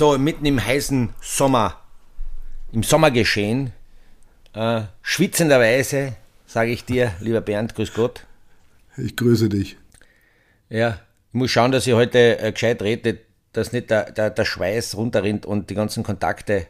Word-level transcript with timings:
So, 0.00 0.16
mitten 0.16 0.46
im 0.46 0.64
heißen 0.64 1.10
Sommer, 1.20 1.78
im 2.72 2.82
Sommergeschehen, 2.82 3.74
äh, 4.54 4.84
schwitzenderweise, 5.02 6.14
sage 6.46 6.70
ich 6.70 6.86
dir, 6.86 7.12
lieber 7.20 7.42
Bernd, 7.42 7.74
grüß 7.74 7.92
Gott. 7.92 8.24
Ich 8.96 9.14
grüße 9.14 9.50
dich. 9.50 9.76
Ja, 10.70 11.00
ich 11.28 11.34
muss 11.34 11.50
schauen, 11.50 11.70
dass 11.70 11.86
ich 11.86 11.92
heute 11.92 12.38
äh, 12.38 12.50
gescheit 12.50 12.80
rede, 12.80 13.18
dass 13.52 13.72
nicht 13.72 13.90
der, 13.90 14.10
der, 14.10 14.30
der 14.30 14.44
Schweiß 14.46 14.96
runterrinnt 14.96 15.44
und 15.44 15.68
die 15.68 15.74
ganzen 15.74 16.02
Kontakte 16.02 16.66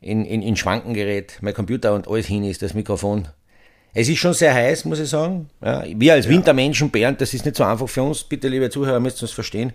in, 0.00 0.24
in, 0.24 0.42
in 0.42 0.56
Schwanken 0.56 0.94
gerät, 0.94 1.38
mein 1.42 1.54
Computer 1.54 1.94
und 1.94 2.08
alles 2.08 2.26
hin 2.26 2.42
ist, 2.42 2.60
das 2.60 2.74
Mikrofon. 2.74 3.28
Es 3.94 4.08
ist 4.08 4.18
schon 4.18 4.34
sehr 4.34 4.52
heiß, 4.52 4.84
muss 4.86 4.98
ich 4.98 5.10
sagen. 5.10 5.48
Ja, 5.64 5.84
wir 5.86 6.14
als 6.14 6.24
ja. 6.24 6.32
Wintermenschen, 6.32 6.90
Bernd, 6.90 7.20
das 7.20 7.34
ist 7.34 7.44
nicht 7.44 7.54
so 7.54 7.62
einfach 7.62 7.88
für 7.88 8.02
uns. 8.02 8.24
Bitte, 8.24 8.48
liebe 8.48 8.68
Zuhörer, 8.68 8.98
müsst 8.98 9.20
ihr 9.20 9.26
uns 9.26 9.30
verstehen, 9.30 9.72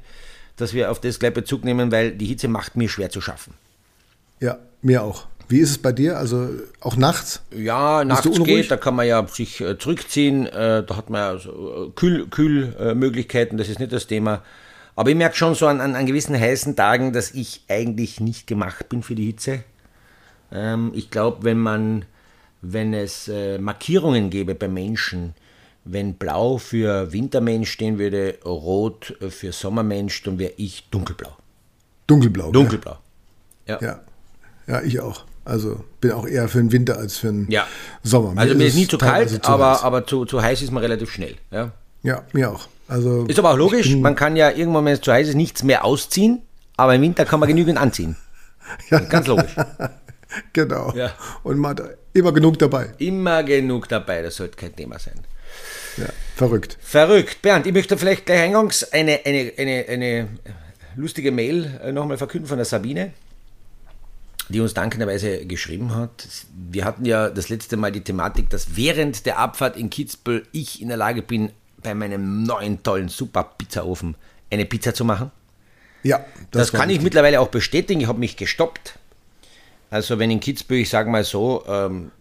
dass 0.58 0.74
wir 0.74 0.92
auf 0.92 1.00
das 1.00 1.20
gleich 1.20 1.34
Bezug 1.34 1.64
nehmen, 1.64 1.92
weil 1.92 2.12
die 2.12 2.26
Hitze 2.26 2.48
macht 2.48 2.76
mir 2.76 2.90
schwer 2.90 3.10
zu 3.10 3.22
schaffen. 3.22 3.54
Ja, 4.40 4.58
mir 4.82 5.04
auch. 5.04 5.26
Wie 5.50 5.60
ist 5.60 5.70
es 5.70 5.78
bei 5.78 5.94
dir? 5.94 6.18
Also 6.18 6.50
auch 6.82 6.98
nachts? 6.98 7.42
Ja, 7.52 8.04
nachts 8.04 8.30
geht, 8.44 8.70
da 8.70 8.76
kann 8.76 8.96
man 8.96 9.08
ja 9.08 9.26
sich 9.28 9.62
äh, 9.62 9.78
zurückziehen, 9.78 10.46
äh, 10.46 10.84
da 10.86 10.98
hat 10.98 11.10
man 11.10 11.22
ja 11.22 11.40
so, 11.40 11.88
äh, 11.88 11.92
Kühl, 11.96 12.28
Kühlmöglichkeiten, 12.28 13.58
das 13.58 13.70
ist 13.70 13.80
nicht 13.80 13.94
das 13.94 14.08
Thema. 14.08 14.44
Aber 14.96 15.10
ich 15.10 15.16
merke 15.16 15.38
schon 15.38 15.56
so 15.56 15.68
an, 15.68 15.80
an, 15.80 15.96
an, 15.96 16.06
gewissen 16.06 16.38
heißen 16.38 16.76
Tagen, 16.76 17.14
dass 17.14 17.32
ich 17.32 17.62
eigentlich 17.70 18.20
nicht 18.20 18.48
gemacht 18.48 18.90
bin 18.90 19.04
für 19.04 19.16
die 19.16 19.28
Hitze. 19.28 19.64
Ähm, 20.52 20.92
ich 20.94 21.12
glaube, 21.12 21.44
wenn 21.44 21.60
man, 21.60 22.06
wenn 22.62 22.94
es 22.94 23.32
Markierungen 23.60 24.32
gäbe 24.32 24.56
bei 24.56 24.68
Menschen, 24.68 25.36
wenn 25.92 26.16
blau 26.16 26.58
für 26.58 27.12
Wintermensch 27.12 27.72
stehen 27.72 28.00
würde, 28.00 28.38
rot 28.46 29.16
für 29.30 29.52
Sommermensch, 29.52 30.24
dann 30.24 30.40
wäre 30.40 30.54
ich 30.58 30.88
dunkelblau. 30.90 31.36
Dunkelblau. 32.08 32.52
Dunkelblau. 32.52 32.98
Ja. 33.68 33.80
ja. 33.82 34.02
Ja, 34.68 34.82
ich 34.82 35.00
auch. 35.00 35.24
Also 35.46 35.84
bin 36.02 36.12
auch 36.12 36.28
eher 36.28 36.50
für 36.50 36.58
den 36.58 36.74
Winter 36.74 36.98
als 36.98 37.18
für 37.18 37.28
den 37.28 37.50
ja. 37.50 37.66
Sommer. 38.04 38.34
Mir 38.34 38.42
also 38.42 38.56
mir 38.56 38.66
ist, 38.66 38.74
ist 38.74 38.80
nie 38.80 38.88
zu 38.88 38.98
kalt, 38.98 39.30
zu 39.30 39.50
aber, 39.50 39.82
aber 39.82 40.06
zu, 40.06 40.26
zu 40.26 40.42
heiß 40.42 40.62
ist 40.62 40.72
man 40.72 40.84
relativ 40.84 41.10
schnell. 41.10 41.36
Ja, 41.52 41.72
ja 42.04 42.24
mir 42.34 42.52
auch. 42.52 42.68
Also 42.90 43.26
ist 43.26 43.40
aber 43.40 43.52
auch 43.52 43.58
logisch, 43.58 43.96
man 43.96 44.16
kann 44.16 44.36
ja 44.36 44.50
irgendwann, 44.50 44.86
wenn 44.86 44.94
es 44.94 45.02
zu 45.02 45.12
heiß 45.12 45.30
ist, 45.30 45.36
nichts 45.36 45.64
mehr 45.64 45.86
ausziehen, 45.86 46.42
aber 46.76 46.96
im 46.96 47.02
Winter 47.02 47.24
kann 47.26 47.40
man 47.40 47.48
genügend 47.48 47.78
anziehen. 47.78 48.16
Ja. 48.90 49.00
Ganz 49.00 49.28
logisch. 49.28 49.56
genau. 50.52 50.92
Ja. 50.94 51.14
Und 51.44 51.58
man 51.58 51.78
hat 51.78 51.98
immer 52.12 52.34
genug 52.34 52.60
dabei. 52.60 52.90
Immer 52.98 53.42
genug 53.44 53.88
dabei, 53.88 54.22
das 54.22 54.36
sollte 54.36 54.58
kein 54.58 54.76
Thema 54.76 55.00
sein. 55.00 55.22
Ja, 55.98 56.06
verrückt. 56.36 56.78
Verrückt. 56.82 57.42
Bernd, 57.42 57.66
ich 57.66 57.74
möchte 57.74 57.98
vielleicht 57.98 58.26
gleich 58.26 58.42
eingangs 58.42 58.84
eine, 58.92 59.22
eine, 59.26 59.54
eine, 59.58 59.86
eine 59.88 60.28
lustige 60.96 61.32
Mail 61.32 61.80
äh, 61.84 61.92
nochmal 61.92 62.18
verkünden 62.18 62.48
von 62.48 62.58
der 62.58 62.66
Sabine 62.66 63.14
die 64.50 64.62
uns 64.62 64.74
dankenderweise 64.74 65.46
geschrieben 65.46 65.94
hat. 65.96 66.28
Wir 66.54 66.86
hatten 66.86 67.06
ja 67.06 67.30
das 67.30 67.50
letzte 67.50 67.78
Mal 67.78 67.92
die 67.92 68.02
Thematik, 68.02 68.50
dass 68.50 68.76
während 68.76 69.26
der 69.26 69.40
Abfahrt 69.40 69.76
in 69.76 69.90
Kitzbühel 69.90 70.48
ich 70.52 70.82
in 70.82 70.88
der 70.88 70.98
Lage 70.98 71.22
bin, 71.22 71.52
bei 71.84 71.94
meinem 71.94 72.44
neuen 72.44 72.82
tollen 72.84 73.10
super 73.10 73.44
Pizzaofen 73.58 74.16
eine 74.50 74.66
Pizza 74.66 74.94
zu 74.94 75.06
machen. 75.06 75.32
Ja, 76.04 76.26
das, 76.52 76.72
das 76.72 76.80
kann 76.80 76.90
ich 76.90 77.02
mittlerweile 77.02 77.42
auch 77.42 77.50
bestätigen. 77.50 78.02
Ich 78.02 78.08
habe 78.08 78.20
mich 78.20 78.38
gestoppt. 78.38 78.98
Also 79.90 80.20
wenn 80.20 80.32
in 80.32 80.40
Kitzbühel, 80.40 80.82
ich 80.82 80.90
sage 80.90 81.10
mal 81.10 81.24
so, 81.24 81.64
ähm, 81.68 82.12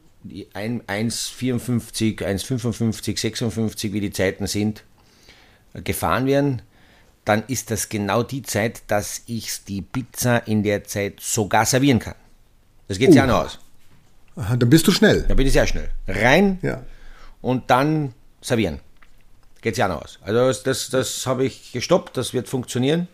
1,54, 0.54 2.18
1,55, 2.18 3.18
56, 3.18 3.92
wie 3.92 4.00
die 4.00 4.12
Zeiten 4.12 4.46
sind, 4.46 4.84
gefahren 5.84 6.26
werden, 6.26 6.62
dann 7.24 7.42
ist 7.48 7.70
das 7.70 7.88
genau 7.88 8.22
die 8.22 8.42
Zeit, 8.42 8.82
dass 8.86 9.22
ich 9.26 9.64
die 9.64 9.82
Pizza 9.82 10.46
in 10.46 10.62
der 10.62 10.84
Zeit 10.84 11.20
sogar 11.20 11.66
servieren 11.66 11.98
kann. 11.98 12.14
Das 12.88 12.98
geht 12.98 13.10
uh. 13.10 13.14
ja 13.14 13.26
noch 13.26 13.44
aus. 13.44 13.58
Aha, 14.36 14.56
dann 14.56 14.70
bist 14.70 14.86
du 14.86 14.92
schnell. 14.92 15.22
Dann 15.22 15.36
bin 15.36 15.46
ich 15.46 15.52
sehr 15.52 15.66
schnell. 15.66 15.90
Rein 16.06 16.58
ja. 16.62 16.82
und 17.40 17.70
dann 17.70 18.14
servieren. 18.40 18.80
Geht 19.60 19.76
ja 19.76 19.88
noch 19.88 20.02
aus. 20.02 20.18
Also 20.22 20.46
das, 20.46 20.62
das, 20.62 20.90
das 20.90 21.26
habe 21.26 21.44
ich 21.44 21.72
gestoppt, 21.72 22.16
das 22.16 22.32
wird 22.32 22.48
funktionieren. 22.48 23.08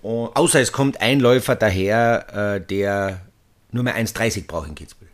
Und, 0.00 0.34
außer 0.36 0.60
es 0.60 0.72
kommt 0.72 1.00
ein 1.00 1.20
Läufer 1.20 1.56
daher, 1.56 2.56
äh, 2.56 2.60
der 2.60 3.20
nur 3.72 3.84
mehr 3.84 3.96
1,30 3.96 4.46
braucht 4.46 4.68
in 4.68 4.74
Kitzbühel. 4.74 5.10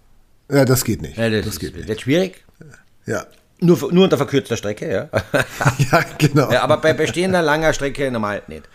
Ja, 0.51 0.65
das 0.65 0.85
geht 0.85 1.03
nicht. 1.03 1.17
Ja, 1.17 1.31
das, 1.31 1.47
das 1.47 1.59
geht 1.59 1.77
nicht. 1.77 1.89
Wird 1.89 2.01
schwierig. 2.01 2.45
Ja. 3.07 3.27
Nur, 3.61 3.93
nur 3.93 4.05
unter 4.05 4.17
verkürzter 4.17 4.57
Strecke, 4.57 4.91
ja. 4.91 5.09
ja, 5.93 6.05
genau. 6.19 6.51
Ja, 6.51 6.63
aber 6.63 6.79
bei 6.79 6.95
bestehender 6.95 7.43
langer 7.43 7.73
Strecke 7.73 8.11
normal 8.11 8.43
nicht. 8.47 8.69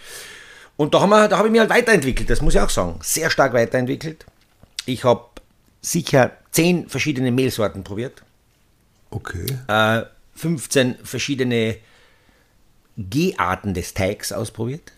Und 0.77 0.93
da, 0.93 1.01
haben 1.01 1.09
wir, 1.09 1.27
da 1.27 1.37
habe 1.37 1.47
ich 1.47 1.51
mich 1.51 1.59
halt 1.59 1.69
weiterentwickelt, 1.69 2.29
das 2.29 2.41
muss 2.41 2.53
ich 2.55 2.61
auch 2.61 2.69
sagen. 2.69 2.99
Sehr 3.01 3.29
stark 3.29 3.53
weiterentwickelt. 3.53 4.25
Ich 4.85 5.03
habe 5.03 5.25
sicher 5.81 6.31
zehn 6.51 6.87
verschiedene 6.87 7.31
Mehlsorten 7.31 7.83
probiert. 7.83 8.23
Okay. 9.09 9.45
Äh, 9.67 10.03
15 10.35 10.95
verschiedene 11.03 11.77
Geharten 12.97 13.73
des 13.73 13.93
Teigs 13.93 14.31
ausprobiert. 14.31 14.91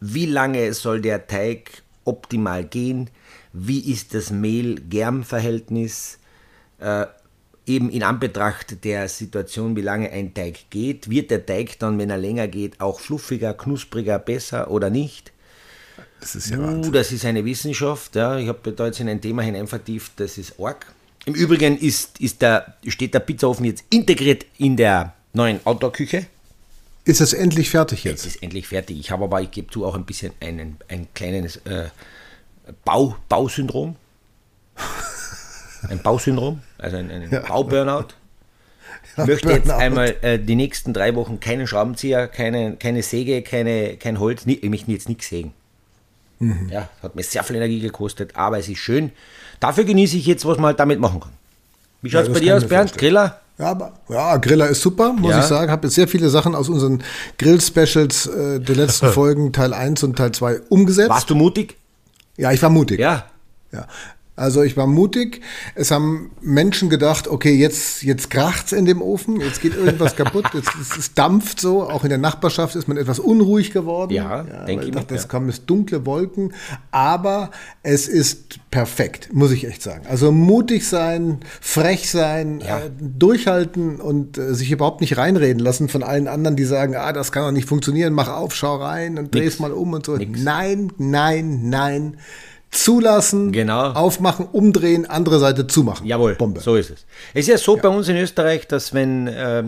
Wie 0.00 0.26
lange 0.26 0.72
soll 0.74 1.00
der 1.00 1.26
Teig 1.26 1.82
optimal 2.04 2.64
gehen? 2.64 3.10
Wie 3.52 3.92
ist 3.92 4.14
das 4.14 4.30
Mehl-Germ-Verhältnis? 4.30 6.18
Äh, 6.78 7.06
eben 7.66 7.90
in 7.90 8.02
Anbetracht 8.02 8.84
der 8.84 9.08
Situation, 9.08 9.76
wie 9.76 9.82
lange 9.82 10.10
ein 10.10 10.34
Teig 10.34 10.70
geht, 10.70 11.08
wird 11.08 11.30
der 11.30 11.46
Teig 11.46 11.78
dann, 11.78 11.98
wenn 11.98 12.10
er 12.10 12.18
länger 12.18 12.48
geht, 12.48 12.80
auch 12.80 13.00
fluffiger, 13.00 13.54
knuspriger, 13.54 14.18
besser 14.18 14.70
oder 14.70 14.90
nicht? 14.90 15.32
Das 16.20 16.34
ist 16.34 16.50
ja 16.50 16.58
uh, 16.58 16.90
Das 16.90 17.12
ist 17.12 17.24
eine 17.24 17.44
Wissenschaft. 17.44 18.16
Ja. 18.16 18.38
Ich 18.38 18.48
habe 18.48 18.72
da 18.72 18.86
jetzt 18.86 19.00
in 19.00 19.08
ein 19.08 19.20
Thema 19.20 19.42
hinein 19.42 19.66
vertieft, 19.66 20.12
das 20.16 20.38
ist 20.38 20.58
arg. 20.58 20.86
Im 21.24 21.34
Übrigen 21.34 21.78
ist, 21.78 22.20
ist 22.20 22.42
der, 22.42 22.76
steht 22.86 23.14
der 23.14 23.20
Pizzaofen 23.20 23.64
jetzt 23.66 23.84
integriert 23.90 24.44
in 24.58 24.76
der 24.76 25.14
neuen 25.32 25.60
Outdoor-Küche. 25.64 26.26
Ist 27.04 27.20
es 27.20 27.32
endlich 27.32 27.70
fertig 27.70 28.04
jetzt? 28.04 28.20
Es 28.20 28.34
ist 28.34 28.42
endlich 28.42 28.68
fertig. 28.68 28.98
Ich 28.98 29.10
habe 29.10 29.24
aber, 29.24 29.40
ich 29.42 29.50
gebe 29.50 29.70
zu, 29.70 29.84
auch 29.84 29.94
ein 29.94 30.04
bisschen 30.04 30.32
einen, 30.40 30.76
ein 30.88 31.08
kleines 31.14 31.56
äh, 31.58 31.88
Bau, 32.84 33.16
Bausyndrom. 33.28 33.96
ein 35.88 36.00
Bausyndrom, 36.00 36.62
also 36.78 36.96
ein, 36.96 37.10
ein 37.10 37.30
ja. 37.30 37.40
Bauburnout. 37.40 38.14
Ich 39.16 39.26
möchte 39.26 39.50
jetzt 39.50 39.70
einmal 39.70 40.16
äh, 40.22 40.38
die 40.38 40.54
nächsten 40.54 40.92
drei 40.94 41.14
Wochen 41.14 41.40
keinen 41.40 41.66
Schraubenzieher, 41.66 42.28
keine, 42.28 42.76
keine 42.76 43.02
Säge, 43.02 43.42
keine, 43.42 43.96
kein 43.96 44.20
Holz, 44.20 44.46
nie, 44.46 44.54
ich 44.54 44.70
möchte 44.70 44.90
jetzt 44.92 45.08
nichts 45.08 45.28
sägen. 45.28 45.52
Mhm. 46.38 46.68
Ja, 46.70 46.88
hat 47.02 47.14
mir 47.14 47.22
sehr 47.22 47.44
viel 47.44 47.56
Energie 47.56 47.80
gekostet, 47.80 48.36
aber 48.36 48.58
es 48.58 48.68
ist 48.68 48.78
schön. 48.78 49.12
Dafür 49.60 49.84
genieße 49.84 50.16
ich 50.16 50.26
jetzt, 50.26 50.44
was 50.44 50.56
man 50.56 50.66
halt 50.66 50.80
damit 50.80 50.98
machen 50.98 51.20
kann. 51.20 51.32
Wie 52.00 52.10
schaut 52.10 52.22
es 52.22 52.28
ja, 52.28 52.34
bei 52.34 52.40
dir 52.40 52.56
aus, 52.56 52.66
Bernd? 52.66 52.96
Griller? 52.96 53.41
Ja, 53.62 53.70
aber, 53.70 53.92
ja, 54.08 54.36
Griller 54.38 54.66
ist 54.66 54.82
super, 54.82 55.12
muss 55.12 55.30
ja. 55.30 55.38
ich 55.38 55.44
sagen. 55.44 55.70
Habe 55.70 55.86
jetzt 55.86 55.94
sehr 55.94 56.08
viele 56.08 56.30
Sachen 56.30 56.56
aus 56.56 56.68
unseren 56.68 57.00
Grill-Specials 57.38 58.26
äh, 58.26 58.58
der 58.58 58.74
letzten 58.74 59.06
Folgen, 59.12 59.52
Teil 59.52 59.72
1 59.72 60.02
und 60.02 60.16
Teil 60.16 60.32
2, 60.32 60.62
umgesetzt. 60.68 61.10
Warst 61.10 61.30
du 61.30 61.36
mutig? 61.36 61.76
Ja, 62.36 62.50
ich 62.50 62.60
war 62.60 62.70
mutig. 62.70 62.98
Ja. 62.98 63.26
Ja. 63.70 63.86
Also 64.34 64.62
ich 64.62 64.78
war 64.78 64.86
mutig. 64.86 65.42
Es 65.74 65.90
haben 65.90 66.30
Menschen 66.40 66.88
gedacht, 66.88 67.28
okay, 67.28 67.52
jetzt, 67.52 68.02
jetzt 68.02 68.30
kracht's 68.30 68.72
in 68.72 68.86
dem 68.86 69.02
Ofen, 69.02 69.38
jetzt 69.40 69.60
geht 69.60 69.76
irgendwas 69.76 70.16
kaputt, 70.16 70.46
jetzt, 70.54 70.70
es 70.98 71.12
dampft 71.12 71.60
so. 71.60 71.82
Auch 71.82 72.02
in 72.02 72.08
der 72.08 72.18
Nachbarschaft 72.18 72.74
ist 72.74 72.88
man 72.88 72.96
etwas 72.96 73.18
unruhig 73.18 73.72
geworden. 73.72 74.10
Ja, 74.10 74.42
ja 74.42 74.64
denke 74.64 74.86
ich. 74.86 74.90
Dachte, 74.92 75.14
es 75.14 75.28
kommen 75.28 75.50
es 75.50 75.66
dunkle 75.66 76.06
Wolken, 76.06 76.54
aber 76.90 77.50
es 77.82 78.08
ist 78.08 78.70
perfekt, 78.70 79.28
muss 79.34 79.50
ich 79.50 79.66
echt 79.66 79.82
sagen. 79.82 80.06
Also 80.08 80.32
mutig 80.32 80.88
sein, 80.88 81.40
frech 81.60 82.10
sein, 82.10 82.60
ja. 82.60 82.78
äh, 82.78 82.90
durchhalten 82.98 84.00
und 84.00 84.38
äh, 84.38 84.54
sich 84.54 84.70
überhaupt 84.70 85.02
nicht 85.02 85.18
reinreden 85.18 85.60
lassen 85.60 85.90
von 85.90 86.02
allen 86.02 86.26
anderen, 86.26 86.56
die 86.56 86.64
sagen, 86.64 86.96
ah, 86.96 87.12
das 87.12 87.32
kann 87.32 87.44
doch 87.44 87.52
nicht 87.52 87.68
funktionieren, 87.68 88.14
mach 88.14 88.28
auf, 88.28 88.54
schau 88.54 88.76
rein 88.76 89.18
und 89.18 89.34
dreh 89.34 89.44
es 89.44 89.58
mal 89.58 89.72
um 89.72 89.92
und 89.92 90.06
so. 90.06 90.16
Nix. 90.16 90.40
Nein, 90.42 90.90
nein, 90.96 91.68
nein 91.68 92.16
zulassen, 92.72 93.52
genau. 93.52 93.92
aufmachen, 93.92 94.48
umdrehen, 94.50 95.06
andere 95.06 95.38
Seite 95.38 95.66
zumachen. 95.66 96.06
Jawohl, 96.06 96.34
Bombe. 96.34 96.60
so 96.60 96.74
ist 96.74 96.90
es. 96.90 97.06
Es 97.34 97.42
ist 97.42 97.48
ja 97.48 97.58
so 97.58 97.76
ja. 97.76 97.82
bei 97.82 97.88
uns 97.88 98.08
in 98.08 98.16
Österreich, 98.16 98.66
dass 98.66 98.92
wenn 98.92 99.28
äh, 99.28 99.64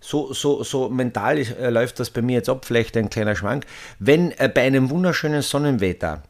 so, 0.00 0.32
so, 0.32 0.62
so 0.62 0.88
mental 0.88 1.38
äh, 1.38 1.70
läuft 1.70 2.00
das 2.00 2.10
bei 2.10 2.22
mir 2.22 2.34
jetzt 2.34 2.48
ab, 2.48 2.64
vielleicht 2.64 2.96
ein 2.96 3.10
kleiner 3.10 3.36
Schwank, 3.36 3.66
wenn 3.98 4.30
äh, 4.32 4.48
bei 4.48 4.62
einem 4.62 4.88
wunderschönen 4.88 5.42
Sonnenwetter 5.42 6.22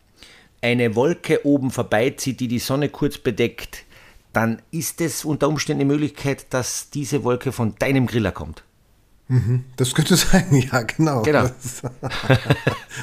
eine 0.60 0.96
Wolke 0.96 1.44
oben 1.46 1.70
vorbeizieht, 1.70 2.40
die 2.40 2.48
die 2.48 2.58
Sonne 2.58 2.88
kurz 2.88 3.18
bedeckt, 3.18 3.84
dann 4.32 4.62
ist 4.70 5.00
es 5.00 5.24
unter 5.24 5.48
Umständen 5.48 5.80
die 5.80 5.94
Möglichkeit, 5.94 6.46
dass 6.50 6.90
diese 6.90 7.22
Wolke 7.22 7.52
von 7.52 7.74
deinem 7.78 8.06
Griller 8.06 8.32
kommt. 8.32 8.63
Mhm. 9.28 9.64
Das 9.76 9.94
könnte 9.94 10.16
sein, 10.16 10.46
ja, 10.52 10.82
genau. 10.82 11.22
genau. 11.22 11.48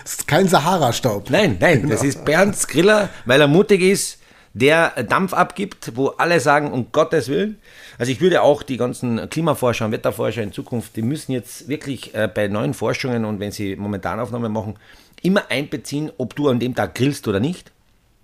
Das, 0.04 0.14
ist 0.14 0.28
kein 0.28 0.48
Sahara-Staub. 0.48 1.30
Nein, 1.30 1.58
nein, 1.60 1.82
genau. 1.82 1.94
das 1.94 2.04
ist 2.04 2.24
Bernds 2.26 2.68
Griller, 2.68 3.10
weil 3.26 3.42
er 3.42 3.48
mutig 3.48 3.82
ist, 3.82 4.20
der 4.54 5.04
Dampf 5.04 5.34
abgibt, 5.34 5.96
wo 5.96 6.08
alle 6.08 6.40
sagen, 6.40 6.72
um 6.72 6.92
Gottes 6.92 7.30
Willen. 7.30 7.58
Also 7.98 8.12
ich 8.12 8.20
würde 8.22 8.42
auch 8.42 8.64
die 8.64 8.78
ganzen 8.78 9.30
Klimaforscher 9.30 9.86
und 9.86 9.92
Wetterforscher 9.92 10.44
in 10.44 10.52
Zukunft, 10.52 10.96
die 10.96 11.02
müssen 11.02 11.32
jetzt 11.32 11.68
wirklich 11.68 12.14
äh, 12.14 12.30
bei 12.34 12.48
neuen 12.48 12.74
Forschungen 12.74 13.26
und 13.26 13.40
wenn 13.40 13.52
sie 13.52 13.76
Momentanaufnahmen 13.76 14.52
machen, 14.52 14.76
immer 15.22 15.50
einbeziehen, 15.50 16.12
ob 16.18 16.36
du 16.36 16.50
an 16.50 16.60
dem 16.60 16.76
Tag 16.76 16.96
grillst 16.96 17.28
oder 17.28 17.40
nicht. 17.40 17.72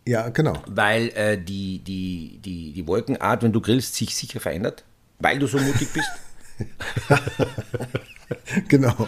Ja, 0.05 0.29
genau. 0.29 0.53
Weil 0.67 1.09
äh, 1.09 1.37
die, 1.37 1.79
die, 1.79 2.39
die, 2.43 2.71
die 2.73 2.87
Wolkenart, 2.87 3.43
wenn 3.43 3.51
du 3.51 3.61
grillst, 3.61 3.95
sich 3.95 4.15
sicher 4.15 4.39
verändert, 4.39 4.83
weil 5.19 5.37
du 5.39 5.47
so 5.47 5.57
mutig 5.59 5.89
bist. 5.93 6.09
genau. 8.67 9.07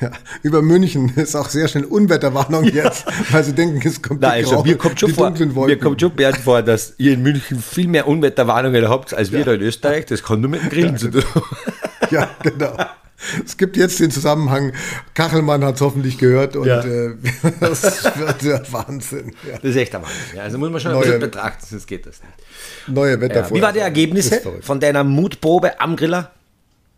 ja. 0.00 0.10
Über 0.42 0.62
München 0.62 1.12
ist 1.16 1.34
auch 1.34 1.48
sehr 1.48 1.68
schnell 1.68 1.84
Unwetterwarnung 1.84 2.64
jetzt, 2.64 3.06
weil 3.32 3.44
sie 3.44 3.54
denken, 3.54 3.80
es 3.86 4.02
kommt 4.02 4.20
Nein, 4.20 4.44
also 4.44 4.62
mir 4.62 4.76
kommt 4.76 5.00
schon 5.00 5.14
vor, 5.14 5.30
Mir 5.30 5.78
kommt 5.78 6.00
schon 6.00 6.12
Bernd 6.12 6.38
vor, 6.38 6.62
dass 6.62 6.94
ihr 6.98 7.14
in 7.14 7.22
München 7.22 7.60
viel 7.60 7.88
mehr 7.88 8.08
Unwetterwarnungen 8.08 8.88
habt, 8.88 9.14
als 9.14 9.32
wir 9.32 9.40
ja. 9.40 9.44
da 9.46 9.54
in 9.54 9.62
Österreich. 9.62 10.06
Das 10.06 10.22
kann 10.22 10.40
nur 10.40 10.50
mit 10.50 10.62
dem 10.62 10.70
Grillen 10.70 10.92
ja, 10.92 10.98
zu 10.98 11.10
tun. 11.10 11.24
ja, 12.10 12.30
genau. 12.42 12.76
Es 13.44 13.56
gibt 13.56 13.76
jetzt 13.76 14.00
den 14.00 14.10
Zusammenhang, 14.10 14.72
Kachelmann 15.14 15.64
hat 15.64 15.76
es 15.76 15.80
hoffentlich 15.80 16.18
gehört 16.18 16.56
und 16.56 16.66
ja. 16.66 16.82
äh, 16.82 17.14
das 17.60 17.82
wird 17.82 18.42
der 18.42 18.72
Wahnsinn. 18.72 19.34
Ja. 19.46 19.56
Das 19.56 19.70
ist 19.70 19.76
echt 19.76 19.92
der 19.92 20.02
Wahnsinn. 20.02 20.36
Ja, 20.36 20.42
also 20.42 20.58
muss 20.58 20.70
man 20.70 20.80
schon 20.80 20.92
Neue, 20.92 21.00
ein 21.00 21.04
bisschen 21.06 21.20
betrachten, 21.20 21.66
sonst 21.68 21.86
geht 21.86 22.06
das 22.06 22.20
nicht. 22.22 22.32
Neue 22.88 23.20
Wetter. 23.20 23.50
Wie 23.50 23.62
war 23.62 23.72
die 23.72 23.80
Ergebnisse 23.80 24.40
von 24.62 24.80
deiner 24.80 25.04
Mutprobe 25.04 25.80
am 25.80 25.96
Griller? 25.96 26.32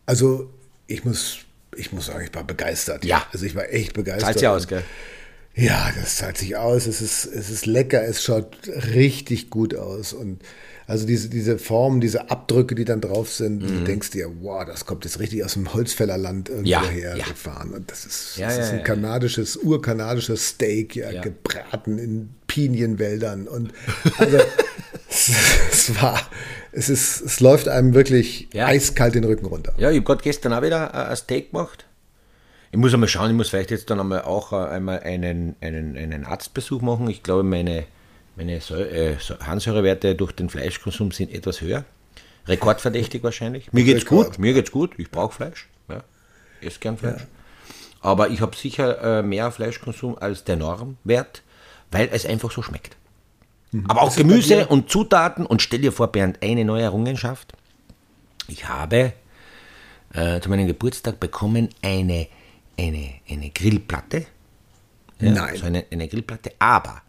Also 0.06 0.50
ich 0.86 1.04
muss, 1.04 1.38
ich 1.76 1.92
muss 1.92 2.06
sagen, 2.06 2.24
ich 2.24 2.34
war 2.34 2.44
begeistert. 2.44 3.04
Ja. 3.04 3.24
Also 3.32 3.46
ich 3.46 3.54
war 3.54 3.69
echt 3.70 3.94
begeistert. 3.94 4.24
Zahlt 4.24 4.38
sich 4.38 4.48
aus, 4.48 4.69
gell? 4.69 4.82
Ja, 5.54 5.90
das 6.00 6.16
zahlt 6.16 6.38
sich 6.38 6.56
aus. 6.56 6.86
Es 6.86 7.02
ist, 7.02 7.26
es 7.26 7.50
ist 7.50 7.66
lecker, 7.66 8.02
es 8.02 8.22
schaut 8.22 8.56
richtig 8.94 9.50
gut 9.50 9.74
aus 9.74 10.12
und 10.12 10.40
also 10.93 11.06
diese, 11.06 11.31
diese 11.31 11.59
Formen, 11.59 12.03
diese 12.03 12.31
Abdrücke, 12.31 12.75
die 12.75 12.85
dann 12.85 13.00
drauf 13.00 13.33
sind, 13.33 13.62
mhm. 13.62 13.67
du 13.67 13.85
denkst 13.85 14.11
dir, 14.11 14.31
wow, 14.43 14.62
das 14.67 14.85
kommt 14.85 15.06
jetzt 15.06 15.21
richtig 15.21 15.43
aus 15.43 15.55
dem 15.55 15.73
Holzfällerland 15.73 16.50
irgendwo 16.50 16.69
ja, 16.69 16.85
hergefahren. 16.85 17.71
Ja. 17.71 17.77
Und 17.79 17.91
das 17.91 18.05
ist, 18.05 18.37
ja, 18.37 18.49
das 18.49 18.59
ist 18.59 18.73
ein 18.75 18.85
kanadisches, 18.85 19.56
urkanadisches 19.56 20.49
Steak, 20.49 20.94
ja, 20.94 21.23
gebraten 21.23 21.97
in 21.97 22.35
Pinienwäldern. 22.47 23.49
Und 23.49 23.73
also 24.19 24.37
es, 25.09 25.31
es, 25.73 26.03
war, 26.03 26.21
es 26.73 26.91
ist, 26.91 27.23
es 27.23 27.41
läuft 27.41 27.69
einem 27.69 27.94
wirklich 27.94 28.50
eiskalt 28.55 29.15
den 29.15 29.25
Rücken 29.25 29.47
runter. 29.47 29.73
Ja, 29.79 29.89
ich 29.91 29.97
habe 29.97 30.05
gerade 30.05 30.23
gestern 30.23 30.53
auch 30.53 30.61
wieder 30.61 30.93
ein 31.09 31.17
Steak 31.17 31.53
gemacht. 31.53 31.87
Ich 32.71 32.79
muss 32.79 32.93
einmal 32.93 33.09
schauen, 33.09 33.31
ich 33.31 33.37
muss 33.37 33.49
vielleicht 33.49 33.71
jetzt 33.71 33.89
dann 33.89 33.99
einmal 33.99 34.25
auch 34.25 34.53
äh, 34.53 34.56
einmal 34.56 35.00
einen, 35.00 35.56
einen, 35.62 35.97
einen 35.97 36.27
Arztbesuch 36.27 36.83
machen. 36.83 37.09
Ich 37.09 37.23
glaube, 37.23 37.44
meine 37.44 37.87
meine 38.44 38.56
äh, 38.56 39.17
Harnsäurewerte 39.41 40.15
durch 40.15 40.33
den 40.33 40.49
Fleischkonsum 40.49 41.12
sind 41.12 41.33
etwas 41.33 41.61
höher. 41.61 41.85
Rekordverdächtig 42.47 43.23
wahrscheinlich. 43.23 43.73
Mir 43.73 43.85
geht's 43.85 44.03
Rekord. 44.03 44.31
gut, 44.31 44.39
mir 44.39 44.53
geht's 44.53 44.73
gut. 44.73 44.93
Ich 44.99 45.11
brauche 45.11 45.33
Fleisch. 45.33 45.69
Ja. 45.89 46.03
Esse 46.61 46.81
gern 46.81 46.99
Fleisch. 46.99 47.21
Ja. 47.21 47.27
Aber 48.00 48.31
ich 48.31 48.41
habe 48.41 48.56
sicher 48.56 49.19
äh, 49.19 49.23
mehr 49.23 49.53
Fleischkonsum 49.53 50.19
als 50.19 50.43
der 50.43 50.56
Normwert, 50.56 51.43
weil 51.93 52.09
es 52.12 52.27
einfach 52.27 52.50
so 52.50 52.62
schmeckt. 52.62 52.97
Mhm. 53.71 53.87
Aber 53.89 54.03
auch 54.03 54.17
Gemüse 54.17 54.67
und 54.67 54.91
Zutaten 54.91 55.47
und 55.47 55.62
stell 55.62 55.81
dir 55.81 55.93
vor, 55.93 56.09
Bernd, 56.09 56.43
eine 56.43 56.65
neue 56.65 56.83
Errungenschaft. 56.83 57.53
Ich 58.49 58.69
habe 58.69 59.12
äh, 60.15 60.41
zu 60.41 60.50
meinem 60.50 60.67
Geburtstag 60.67 61.21
bekommen 61.21 61.69
eine, 61.81 62.27
eine, 62.77 63.11
eine 63.31 63.50
Grillplatte. 63.50 64.27
Ja, 65.21 65.31
Nein. 65.31 65.56
So 65.56 65.67
eine, 65.67 65.85
eine 65.93 66.09
Grillplatte, 66.09 66.53
aber 66.59 67.03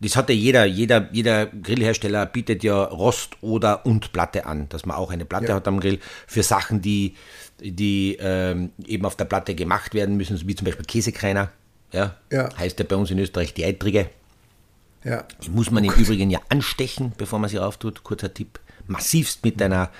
das 0.00 0.16
hat 0.16 0.30
ja 0.30 0.34
jeder, 0.34 0.64
jeder, 0.64 1.08
jeder 1.12 1.46
Grillhersteller 1.46 2.24
bietet 2.26 2.64
ja 2.64 2.84
Rost 2.84 3.36
oder 3.42 3.84
und 3.84 4.12
Platte 4.12 4.46
an, 4.46 4.68
dass 4.70 4.86
man 4.86 4.96
auch 4.96 5.10
eine 5.10 5.26
Platte 5.26 5.48
ja. 5.48 5.54
hat 5.54 5.68
am 5.68 5.78
Grill 5.78 5.98
für 6.26 6.42
Sachen, 6.42 6.80
die, 6.80 7.14
die 7.60 8.16
ähm, 8.18 8.70
eben 8.86 9.04
auf 9.04 9.16
der 9.16 9.26
Platte 9.26 9.54
gemacht 9.54 9.92
werden 9.92 10.16
müssen, 10.16 10.40
wie 10.46 10.54
zum 10.54 10.64
Beispiel 10.64 10.86
Käsekreiner. 10.86 11.50
Ja, 11.92 12.16
ja. 12.32 12.48
Heißt 12.56 12.78
ja 12.78 12.86
bei 12.88 12.96
uns 12.96 13.10
in 13.10 13.18
Österreich 13.18 13.52
die 13.52 13.64
Eitrige. 13.64 14.08
Ja. 15.04 15.24
Die 15.42 15.50
muss 15.50 15.70
man 15.70 15.84
oh 15.84 15.92
im 15.92 15.98
Übrigen 15.98 16.30
ja 16.30 16.40
anstechen, 16.48 17.12
bevor 17.18 17.38
man 17.38 17.50
sie 17.50 17.58
auftut. 17.58 18.02
Kurzer 18.02 18.32
Tipp. 18.32 18.58
Massivst 18.86 19.44
mit 19.44 19.60
einer 19.60 19.90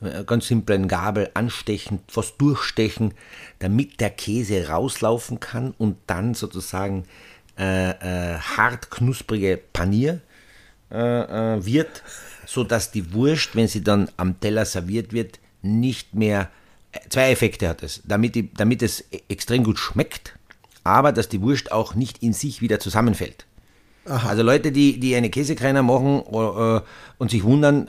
äh, 0.00 0.24
ganz 0.24 0.46
simplen 0.46 0.86
Gabel 0.86 1.30
anstechen, 1.34 2.00
fast 2.06 2.40
durchstechen, 2.40 3.14
damit 3.58 4.00
der 4.00 4.10
Käse 4.10 4.68
rauslaufen 4.68 5.40
kann 5.40 5.74
und 5.76 5.96
dann 6.06 6.34
sozusagen 6.34 7.04
äh, 7.58 7.90
äh, 7.90 8.38
hart 8.38 8.90
knusprige 8.90 9.58
Panier 9.72 10.20
äh, 10.90 10.96
äh, 11.56 11.64
wird, 11.64 12.02
sodass 12.46 12.92
die 12.92 13.12
Wurst, 13.12 13.56
wenn 13.56 13.68
sie 13.68 13.82
dann 13.82 14.08
am 14.16 14.38
Teller 14.40 14.64
serviert 14.64 15.12
wird, 15.12 15.38
nicht 15.62 16.14
mehr. 16.14 16.50
Zwei 17.10 17.30
Effekte 17.30 17.68
hat 17.68 17.82
es. 17.82 18.02
Damit, 18.06 18.34
die, 18.34 18.52
damit 18.54 18.82
es 18.82 19.00
e-, 19.12 19.20
extrem 19.28 19.64
gut 19.64 19.78
schmeckt, 19.78 20.34
aber 20.84 21.12
dass 21.12 21.28
die 21.28 21.42
Wurst 21.42 21.72
auch 21.72 21.94
nicht 21.94 22.22
in 22.22 22.32
sich 22.32 22.62
wieder 22.62 22.80
zusammenfällt. 22.80 23.44
Aha. 24.06 24.30
Also 24.30 24.42
Leute, 24.42 24.72
die, 24.72 24.98
die 24.98 25.14
eine 25.14 25.28
Käsekreiner 25.28 25.82
machen 25.82 26.22
äh, 26.32 26.80
und 27.18 27.30
sich 27.30 27.44
wundern, 27.44 27.88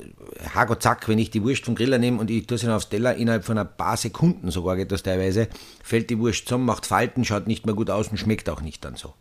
Hago 0.54 0.76
zack, 0.76 1.08
wenn 1.08 1.20
ich 1.20 1.32
die 1.32 1.44
Wurst 1.44 1.66
vom 1.66 1.76
Griller 1.76 1.98
nehme 1.98 2.20
und 2.20 2.30
ich 2.30 2.46
tue 2.46 2.58
sie 2.58 2.66
dann 2.66 2.76
aufs 2.76 2.90
Teller, 2.90 3.16
innerhalb 3.16 3.46
von 3.46 3.58
ein 3.58 3.68
paar 3.78 3.98
Sekunden 3.98 4.52
sogar 4.52 4.76
geht 4.76 4.92
das 4.92 5.04
teilweise, 5.04 5.48
fällt 5.84 6.10
die 6.10 6.20
Wurst 6.20 6.48
zusammen, 6.48 6.66
macht 6.66 6.86
Falten, 6.86 7.24
schaut 7.24 7.48
nicht 7.48 7.66
mehr 7.66 7.76
gut 7.76 7.90
aus 7.90 8.10
und 8.10 8.18
schmeckt 8.18 8.50
auch 8.50 8.62
nicht 8.62 8.84
dann 8.84 8.96
so. 8.96 9.14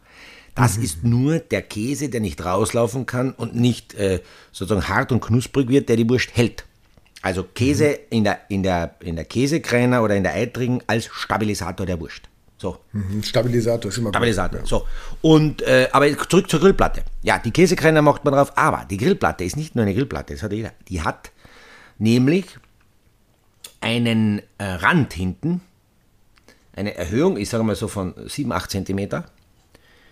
Das 0.58 0.76
mhm. 0.76 0.82
ist 0.82 1.04
nur 1.04 1.38
der 1.38 1.62
Käse, 1.62 2.08
der 2.08 2.20
nicht 2.20 2.44
rauslaufen 2.44 3.06
kann 3.06 3.30
und 3.30 3.54
nicht 3.54 3.94
äh, 3.94 4.20
sozusagen 4.50 4.88
hart 4.88 5.12
und 5.12 5.20
knusprig 5.20 5.68
wird, 5.68 5.88
der 5.88 5.94
die 5.96 6.08
Wurst 6.10 6.36
hält. 6.36 6.64
Also 7.22 7.44
Käse 7.44 7.90
mhm. 7.90 7.96
in, 8.10 8.24
der, 8.24 8.40
in, 8.48 8.62
der, 8.64 8.96
in 8.98 9.14
der 9.14 9.24
Käsekräner 9.24 10.02
oder 10.02 10.16
in 10.16 10.24
der 10.24 10.34
Eitrigen 10.34 10.82
als 10.88 11.08
Stabilisator 11.12 11.86
der 11.86 12.00
Wurst. 12.00 12.22
So. 12.56 12.76
Mhm. 12.90 13.22
Stabilisator 13.22 13.88
ist 13.88 13.98
immer 13.98 14.08
Stabilisator. 14.08 14.58
Gut, 14.58 14.68
ja. 14.68 14.78
So. 14.78 14.86
Und, 15.22 15.62
äh, 15.62 15.88
aber 15.92 16.08
zurück 16.28 16.50
zur 16.50 16.58
Grillplatte. 16.58 17.04
Ja, 17.22 17.38
die 17.38 17.52
Käsekräner 17.52 18.02
macht 18.02 18.24
man 18.24 18.34
drauf, 18.34 18.58
aber 18.58 18.84
die 18.90 18.96
Grillplatte 18.96 19.44
ist 19.44 19.56
nicht 19.56 19.76
nur 19.76 19.84
eine 19.84 19.94
Grillplatte, 19.94 20.34
das 20.34 20.42
hat 20.42 20.52
jeder. 20.52 20.72
Die 20.88 21.02
hat 21.02 21.30
nämlich 21.98 22.46
einen 23.80 24.42
äh, 24.58 24.64
Rand 24.64 25.12
hinten, 25.12 25.60
eine 26.74 26.96
Erhöhung, 26.96 27.36
ich 27.36 27.48
sage 27.48 27.62
mal 27.62 27.76
so 27.76 27.86
von 27.86 28.14
7, 28.26 28.50
8 28.50 28.72
Zentimeter 28.72 29.26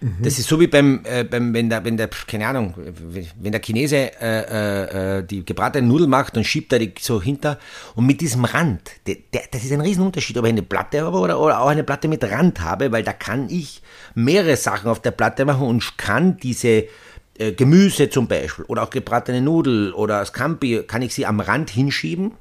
Mhm. 0.01 0.17
Das 0.23 0.39
ist 0.39 0.49
so 0.49 0.61
wie 0.61 0.67
beim, 0.67 1.01
äh, 1.05 1.25
beim 1.25 1.55
wenn, 1.55 1.71
der, 1.71 1.85
wenn 1.85 1.97
der, 1.97 2.09
keine 2.27 2.47
Ahnung, 2.47 2.75
wenn 3.41 3.53
der 3.53 3.61
Chinese 3.61 3.97
äh, 4.21 5.19
äh, 5.19 5.25
die 5.25 5.45
gebratene 5.45 5.87
Nudel 5.87 6.07
macht 6.07 6.37
und 6.37 6.45
schiebt 6.45 6.73
er 6.73 6.79
die 6.79 6.93
so 7.01 7.23
hinter 7.23 7.59
und 7.95 8.07
mit 8.07 8.21
diesem 8.21 8.45
Rand, 8.45 8.91
der, 9.07 9.17
der, 9.33 9.43
das 9.51 9.65
ist 9.65 9.73
ein 9.73 9.81
Riesenunterschied, 9.81 10.37
ob 10.39 10.45
ich 10.45 10.53
eine 10.53 10.63
Platte 10.63 11.03
habe 11.03 11.19
oder, 11.19 11.41
oder 11.41 11.61
auch 11.61 11.69
eine 11.69 11.85
Platte 11.85 12.09
mit 12.09 12.23
Rand 12.25 12.61
habe, 12.61 12.93
weil 12.93 13.03
da 13.03 13.13
kann 13.13 13.49
ich 13.49 13.83
mehrere 14.15 14.57
Sachen 14.57 14.91
auf 14.91 15.01
der 15.01 15.13
Platte 15.13 15.45
machen 15.45 15.67
und 15.67 15.97
kann 15.97 16.37
diese 16.37 16.85
äh, 17.39 17.53
Gemüse 17.53 18.11
zum 18.11 18.29
Beispiel 18.29 18.65
oder 18.67 18.83
auch 18.83 18.91
gebratene 18.91 19.41
Nudel 19.41 19.93
oder 19.93 20.25
Scampi, 20.25 20.83
kann 20.87 21.03
ich 21.03 21.15
sie 21.15 21.27
am 21.27 21.41
Rand 21.41 21.71
hinschieben 21.71 22.33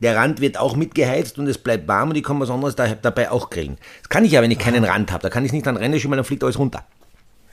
der 0.00 0.16
Rand 0.16 0.40
wird 0.40 0.58
auch 0.58 0.76
mitgeheizt 0.76 1.38
und 1.38 1.46
es 1.46 1.58
bleibt 1.58 1.88
warm 1.88 2.10
und 2.10 2.16
ich 2.16 2.24
kann 2.24 2.40
was 2.40 2.50
anderes 2.50 2.74
dabei 2.76 3.30
auch 3.30 3.50
kriegen. 3.50 3.78
Das 4.02 4.08
kann 4.08 4.24
ich 4.24 4.32
ja, 4.32 4.42
wenn 4.42 4.50
ich 4.50 4.58
keinen 4.58 4.84
Rand 4.84 5.12
habe. 5.12 5.22
Da 5.22 5.30
kann 5.30 5.44
ich 5.44 5.52
nicht 5.52 5.66
dann 5.66 5.76
rennen, 5.76 5.98
schieben, 5.98 6.16
dann 6.16 6.24
fliegt 6.24 6.42
alles 6.42 6.58
runter. 6.58 6.84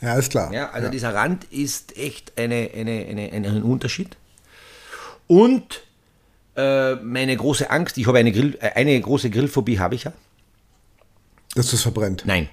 Ja, 0.02 0.16
ist 0.16 0.32
klar. 0.32 0.52
Ja, 0.52 0.72
also 0.72 0.86
ja. 0.86 0.92
dieser 0.92 1.14
Rand 1.14 1.46
ist 1.46 1.96
echt 1.96 2.38
eine, 2.38 2.72
eine, 2.76 3.06
eine, 3.08 3.32
ein 3.32 3.64
Unterschied. 3.64 4.18
Und 5.28 5.84
äh, 6.56 6.96
meine 6.96 7.38
große 7.38 7.70
Angst, 7.70 7.98
ich 7.98 8.08
habe 8.08 8.18
eine, 8.18 8.32
Grill, 8.32 8.58
äh, 8.60 8.72
eine 8.72 9.00
große 9.00 9.30
Grillphobie, 9.30 9.80
habe 9.80 9.96
ich 9.96 10.06
ja. 10.06 10.14
Dass 11.54 11.72
das 11.72 11.82
verbrennt? 11.84 12.24
Nein. 12.26 12.50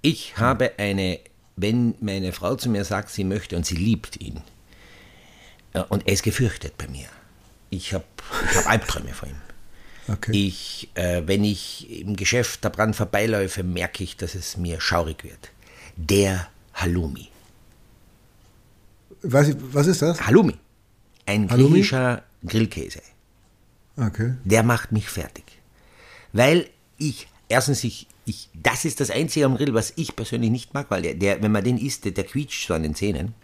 Ich 0.00 0.38
habe 0.38 0.72
eine, 0.78 1.20
wenn 1.56 1.94
meine 2.00 2.32
Frau 2.32 2.56
zu 2.56 2.70
mir 2.70 2.84
sagt, 2.84 3.10
sie 3.10 3.24
möchte 3.24 3.56
und 3.56 3.66
sie 3.66 3.76
liebt 3.76 4.20
ihn, 4.20 4.40
äh, 5.74 5.82
und 5.88 6.08
er 6.08 6.14
ist 6.14 6.22
gefürchtet 6.22 6.78
bei 6.78 6.88
mir 6.88 7.06
ich 7.72 7.94
habe 7.94 8.04
ich 8.50 8.56
hab 8.56 8.68
Albträume 8.68 9.12
vor 9.14 9.28
ihm. 9.28 9.36
Okay. 10.08 10.32
Ich, 10.32 10.90
äh, 10.94 11.22
wenn 11.26 11.42
ich 11.42 12.00
im 12.02 12.16
Geschäft 12.16 12.64
daran 12.64 12.92
vorbeiläufe, 12.92 13.62
merke 13.62 14.04
ich, 14.04 14.16
dass 14.16 14.34
es 14.34 14.56
mir 14.56 14.80
schaurig 14.80 15.24
wird. 15.24 15.50
Der 15.96 16.48
Halloumi. 16.74 17.28
Was, 19.22 19.54
was 19.72 19.86
ist 19.86 20.02
das? 20.02 20.20
Halloumi. 20.26 20.54
Ein 21.26 21.48
Halloumi? 21.48 21.74
griechischer 21.74 22.24
Grillkäse. 22.44 23.00
Okay. 23.96 24.34
Der 24.44 24.62
macht 24.62 24.92
mich 24.92 25.08
fertig. 25.08 25.44
Weil 26.32 26.68
ich, 26.98 27.28
erstens, 27.48 27.84
ich, 27.84 28.06
ich, 28.24 28.48
das 28.54 28.84
ist 28.84 29.00
das 29.00 29.10
Einzige 29.10 29.46
am 29.46 29.56
Grill, 29.56 29.72
was 29.72 29.92
ich 29.96 30.16
persönlich 30.16 30.50
nicht 30.50 30.74
mag, 30.74 30.90
weil 30.90 31.02
der, 31.02 31.14
der 31.14 31.42
wenn 31.42 31.52
man 31.52 31.64
den 31.64 31.78
isst, 31.78 32.04
der, 32.04 32.12
der 32.12 32.24
quietscht 32.24 32.66
so 32.66 32.74
an 32.74 32.82
den 32.82 32.94
Zähnen. 32.94 33.34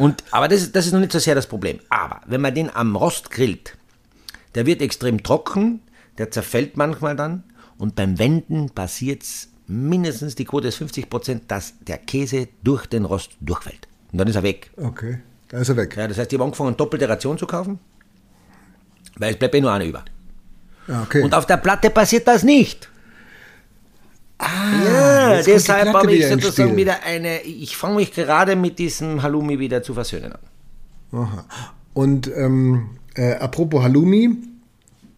Und, 0.00 0.24
aber 0.30 0.48
das, 0.48 0.72
das 0.72 0.86
ist 0.86 0.92
noch 0.92 1.00
nicht 1.00 1.12
so 1.12 1.18
sehr 1.18 1.34
das 1.34 1.46
Problem. 1.46 1.78
Aber 1.90 2.22
wenn 2.24 2.40
man 2.40 2.54
den 2.54 2.74
am 2.74 2.96
Rost 2.96 3.30
grillt, 3.30 3.76
der 4.54 4.64
wird 4.64 4.80
extrem 4.80 5.22
trocken, 5.22 5.82
der 6.16 6.30
zerfällt 6.30 6.78
manchmal 6.78 7.16
dann 7.16 7.44
und 7.76 7.96
beim 7.96 8.18
Wenden 8.18 8.70
passiert 8.70 9.22
es 9.22 9.48
mindestens, 9.66 10.34
die 10.36 10.46
Quote 10.46 10.68
ist 10.68 10.76
50 10.76 11.10
Prozent, 11.10 11.42
dass 11.48 11.74
der 11.80 11.98
Käse 11.98 12.48
durch 12.64 12.86
den 12.86 13.04
Rost 13.04 13.32
durchfällt. 13.40 13.88
Und 14.10 14.18
dann 14.18 14.26
ist 14.26 14.36
er 14.36 14.42
weg. 14.42 14.70
Okay, 14.78 15.18
da 15.48 15.58
ist 15.58 15.68
er 15.68 15.76
weg. 15.76 15.94
Ja, 15.96 16.08
das 16.08 16.16
heißt, 16.16 16.32
ich 16.32 16.38
habe 16.38 16.44
angefangen, 16.44 16.76
doppelte 16.78 17.06
Ration 17.06 17.36
zu 17.36 17.46
kaufen, 17.46 17.78
weil 19.18 19.32
es 19.32 19.38
bleibt 19.38 19.54
eh 19.54 19.60
nur 19.60 19.72
eine 19.72 19.84
über. 19.84 20.02
Ja, 20.88 21.02
okay. 21.02 21.22
Und 21.22 21.34
auf 21.34 21.44
der 21.44 21.58
Platte 21.58 21.90
passiert 21.90 22.26
das 22.26 22.42
nicht. 22.42 22.89
Ah, 24.40 25.36
Ja, 25.36 25.42
deshalb 25.42 25.94
habe 25.94 26.12
ich 26.12 26.26
sozusagen 26.26 26.76
wieder 26.76 27.02
eine, 27.04 27.42
ich 27.42 27.76
fange 27.76 27.96
mich 27.96 28.12
gerade 28.12 28.56
mit 28.56 28.78
diesem 28.78 29.22
Halloumi 29.22 29.58
wieder 29.58 29.82
zu 29.82 29.94
versöhnen 29.94 30.32
an. 30.32 30.40
Aha. 31.12 31.44
Und 31.92 32.30
ähm, 32.36 32.90
äh, 33.14 33.34
apropos 33.34 33.82
Halloumi, 33.82 34.36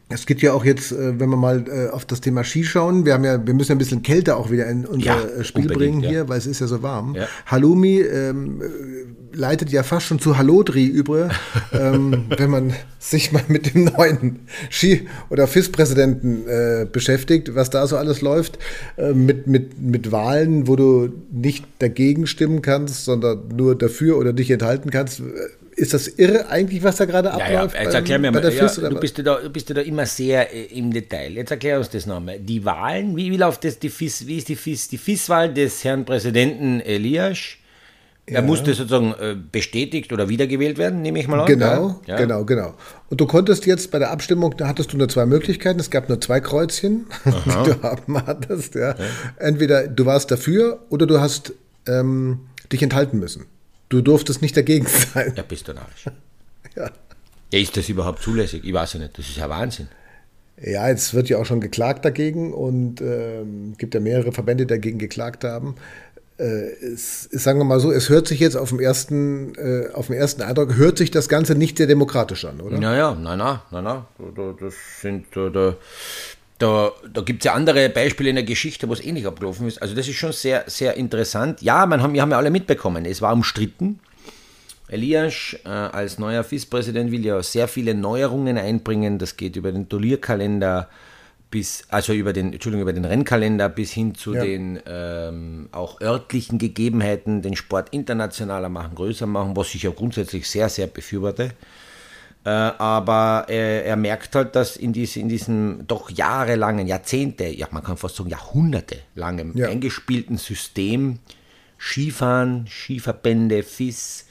es 0.09 0.27
geht 0.27 0.43
ja 0.43 0.53
auch 0.53 0.65
jetzt, 0.65 0.93
äh, 0.93 1.19
wenn 1.19 1.31
wir 1.31 1.37
mal 1.37 1.65
äh, 1.69 1.91
auf 1.91 2.05
das 2.05 2.21
Thema 2.21 2.45
Ski 2.45 2.65
schauen, 2.65 3.05
wir 3.05 3.15
haben 3.15 3.25
ja, 3.25 3.45
wir 3.45 3.55
müssen 3.55 3.71
ja 3.71 3.75
ein 3.77 3.79
bisschen 3.79 4.03
Kälte 4.03 4.37
auch 4.37 4.51
wieder 4.51 4.67
in 4.69 4.87
unser 4.87 5.07
Ja, 5.07 5.21
äh, 5.21 5.45
Spiel 5.45 5.69
bringen 5.69 6.03
ja. 6.03 6.09
hier, 6.09 6.29
weil 6.29 6.39
es 6.39 6.47
ist 6.47 6.61
ja 6.61 6.67
so 6.67 6.83
warm. 6.83 7.15
Ja. 7.15 7.27
Halloumi 7.47 8.01
ähm, 8.01 8.63
äh, 8.63 8.67
leitet 9.35 9.71
ja 9.71 9.83
fast 9.83 10.07
schon 10.07 10.19
zu 10.19 10.39
Hallodri 10.39 10.87
über, 10.87 11.31
ähm, 11.73 12.27
wenn 12.37 12.51
man 12.51 12.75
sich 12.99 13.33
mal 13.33 13.43
mit 13.49 13.75
dem 13.75 13.85
neuen 13.85 14.41
Ski- 14.71 15.09
oder 15.31 15.47
FIS-Präsidenten 15.47 16.49
äh, 16.49 16.87
beschäftigt, 16.91 17.55
was 17.55 17.71
da 17.71 17.87
so 17.87 17.97
alles 17.97 18.21
läuft, 18.21 18.59
äh, 18.97 19.13
mit, 19.13 19.47
mit, 19.47 19.81
mit 19.81 20.13
Wahlen, 20.13 20.67
wo 20.69 20.77
du 20.77 21.13
nicht 21.31 21.65
dagegen 21.79 22.27
stimmen 22.27 22.63
kannst, 22.63 23.05
sondern 23.05 23.49
nur 23.57 23.77
dafür 23.77 24.19
oder 24.19 24.33
dich 24.33 24.51
enthalten 24.51 24.91
kannst. 24.91 25.23
Ist 25.75 25.95
das 25.95 26.07
irre 26.07 26.49
eigentlich, 26.49 26.83
was 26.83 26.97
da 26.97 27.07
gerade 27.07 27.29
Ja, 27.29 27.39
ja, 27.39 27.45
abläuft? 27.63 27.77
jetzt 27.83 27.95
erklär 27.95 28.19
mir 28.19 28.31
mal, 28.31 28.45
ja, 28.45 28.51
FIS 28.51 28.79
oder 28.79 28.91
du, 28.91 29.01
bist 29.01 29.17
ja 29.17 29.25
da, 29.25 29.41
du 29.41 29.49
bist 29.49 29.69
ja 29.71 29.75
da 29.75 29.81
immer 29.81 30.05
sehr 30.05 30.53
äh, 30.53 30.65
im 30.79 30.93
Detail. 30.93 31.33
Jetzt 31.33 31.51
erklär 31.51 31.79
uns 31.79 31.89
das 31.89 32.05
nochmal. 32.05 32.39
Die 32.39 32.65
Wahlen, 32.65 33.17
wie, 33.17 33.31
wie 33.31 33.37
läuft 33.39 33.65
das, 33.65 33.79
die 33.79 33.89
FIS, 33.89 34.27
wie 34.27 34.37
ist 34.37 34.49
die 34.49 34.57
FIS? 34.57 34.89
Die 34.89 34.99
FIS-Wahl 34.99 35.53
des 35.53 35.83
Herrn 35.83 36.05
Präsidenten 36.05 36.81
Elias, 36.81 37.39
er 38.27 38.43
musste 38.43 38.73
sozusagen 38.73 39.13
äh, 39.15 39.37
bestätigt 39.51 40.13
oder 40.13 40.29
wiedergewählt 40.29 40.79
werden, 40.79 41.03
nehme 41.03 41.19
ich 41.19 41.27
mal 41.27 41.41
an. 41.41 41.47
Genau, 41.47 42.01
ja? 42.07 42.17
genau, 42.17 42.45
genau. 42.45 42.75
Und 43.11 43.21
du 43.21 43.27
konntest 43.27 43.67
jetzt 43.67 43.91
bei 43.91 43.99
der 43.99 44.11
Abstimmung, 44.11 44.57
da 44.57 44.69
hattest 44.69 44.93
du 44.93 44.97
nur 44.97 45.09
zwei 45.09 45.27
Möglichkeiten. 45.27 45.81
Es 45.81 45.91
gab 45.91 46.09
nur 46.09 46.21
zwei 46.21 46.41
Kreuzchen, 46.41 47.07
die 47.25 47.51
du 47.51 47.83
haben 47.83 48.25
hattest. 48.25 48.77
Ja. 48.77 48.95
Entweder 49.39 49.89
du 49.89 50.07
warst 50.07 50.31
dafür 50.31 50.85
oder 50.89 51.07
du 51.07 51.21
hast 51.21 51.53
ähm, 51.87 52.41
dich 52.73 52.83
enthalten 52.83 53.19
müssen. 53.19 53.47
Du 53.89 54.01
durftest 54.01 54.41
nicht 54.41 54.57
dagegen 54.57 54.87
sein. 55.15 55.33
Ja, 55.37 55.43
bist 55.43 55.69
du 55.69 55.75
narrisch. 55.75 56.07
Ja. 56.75 56.91
Ja, 57.53 57.59
ist 57.59 57.77
das 57.77 57.91
überhaupt 57.91 58.23
zulässig? 58.23 58.65
Ich 58.65 58.73
weiß 58.73 58.95
ja 58.95 59.01
nicht. 59.01 59.19
Das 59.19 59.29
ist 59.29 59.37
ja 59.37 59.51
Wahnsinn. 59.51 59.89
Ja, 60.59 60.89
jetzt 60.89 61.13
wird 61.13 61.29
ja 61.29 61.37
auch 61.37 61.45
schon 61.45 61.61
geklagt 61.61 62.03
dagegen 62.05 62.55
und 62.55 63.03
ähm, 63.03 63.75
gibt 63.77 63.93
ja 63.95 64.01
mehrere 64.01 64.33
Verbände, 64.33 64.65
die 64.65 64.73
dagegen 64.73 64.99
geklagt 64.99 65.45
haben. 65.45 65.75
Äh, 66.39 66.73
es, 66.93 67.25
sagen 67.25 67.59
wir 67.59 67.65
mal 67.65 67.81
so, 67.81 67.93
es 67.93 68.09
hört 68.09 68.27
sich 68.27 68.41
jetzt 68.41 68.57
auf 68.57 68.71
dem 68.71 68.81
ersten, 68.81 69.55
äh, 69.57 69.91
auf 69.93 70.07
den 70.07 70.17
ersten 70.17 70.43
Eindruck, 70.43 70.77
hört 70.77 70.99
sich 70.99 71.11
das 71.11 71.29
Ganze 71.29 71.55
nicht 71.55 71.77
sehr 71.77 71.87
demokratisch 71.87 72.45
an, 72.45 72.61
oder? 72.61 72.79
Naja, 72.79 73.15
nein, 73.15 73.39
nein, 73.39 73.59
nein, 73.71 73.85
nein. 73.85 74.05
Da, 74.35 74.55
das 74.59 74.75
sind, 75.01 75.27
da, 75.35 75.51
da, 75.51 75.77
da, 76.59 76.93
da 77.13 77.21
gibt 77.21 77.43
es 77.43 77.45
ja 77.45 77.55
andere 77.55 77.89
Beispiele 77.91 78.31
in 78.31 78.37
der 78.37 78.45
Geschichte, 78.45 78.89
wo 78.89 78.93
es 78.93 79.05
ähnlich 79.05 79.27
abgelaufen 79.27 79.67
ist. 79.69 79.81
Also 79.83 79.95
das 79.95 80.09
ist 80.09 80.17
schon 80.17 80.33
sehr, 80.33 80.65
sehr 80.69 80.97
interessant. 80.97 81.61
Ja, 81.61 81.85
man 81.87 82.03
haben, 82.03 82.15
wir 82.15 82.23
haben 82.23 82.31
ja 82.31 82.39
alle 82.39 82.51
mitbekommen, 82.51 83.05
es 83.05 83.21
war 83.21 83.33
umstritten. 83.33 84.01
Elias 84.89 85.57
äh, 85.65 85.69
als 85.69 86.19
neuer 86.19 86.45
FIS-Präsident 86.45 87.11
will 87.13 87.25
ja 87.25 87.43
sehr 87.43 87.67
viele 87.67 87.95
Neuerungen 87.95 88.59
einbringen. 88.59 89.19
Das 89.19 89.37
geht 89.37 89.57
über 89.57 89.73
den 89.73 89.89
Turnierkalender 89.89 90.89
bis, 91.53 91.85
also 91.89 92.13
über 92.13 92.33
den, 92.33 92.53
Entschuldigung, 92.53 92.83
über 92.83 92.93
den 92.93 93.05
Rennkalender 93.05 93.69
bis 93.69 93.93
hin 93.93 94.17
zu 94.17 94.35
Ja. 94.35 94.43
den 94.45 94.81
ähm, 94.87 95.69
auch 95.71 96.01
örtlichen 96.01 96.59
Gegebenheiten, 96.59 97.43
den 97.43 97.55
Sport 97.55 97.91
internationaler 97.91 98.69
machen, 98.69 98.97
größer 98.97 99.27
machen, 99.27 99.55
was 99.55 99.73
ich 99.77 99.85
ja 99.85 99.91
grundsätzlich 99.91 100.49
sehr, 100.51 100.69
sehr 100.69 100.89
befürworte. 100.89 101.53
Äh, 102.45 102.49
aber 102.51 103.45
er, 103.49 103.85
er 103.85 103.97
merkt 103.97 104.35
halt, 104.35 104.57
dass 104.57 104.77
in, 104.77 104.93
diese, 104.93 105.21
in 105.21 105.29
diesem 105.29 105.87
doch 105.87 106.11
jahrelangen, 106.11 106.89
Jahrzehnte, 106.89 107.45
ja 107.47 107.69
man 107.71 107.85
kann 107.85 107.97
fast 107.97 108.17
sagen 108.17 108.31
Jahrhunderte 108.31 108.97
langem 109.15 109.57
Ja. 109.57 109.69
eingespielten 109.69 110.39
System 110.39 111.21
Skifahren, 111.79 112.67
Skiverbände, 112.69 113.63
FIS, 113.63 114.27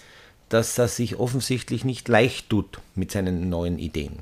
dass 0.50 0.78
er 0.78 0.88
sich 0.88 1.18
offensichtlich 1.20 1.86
nicht 1.86 2.08
leicht 2.08 2.50
tut 2.50 2.80
mit 2.96 3.12
seinen 3.12 3.50
neuen 3.50 3.78
Ideen. 3.78 4.20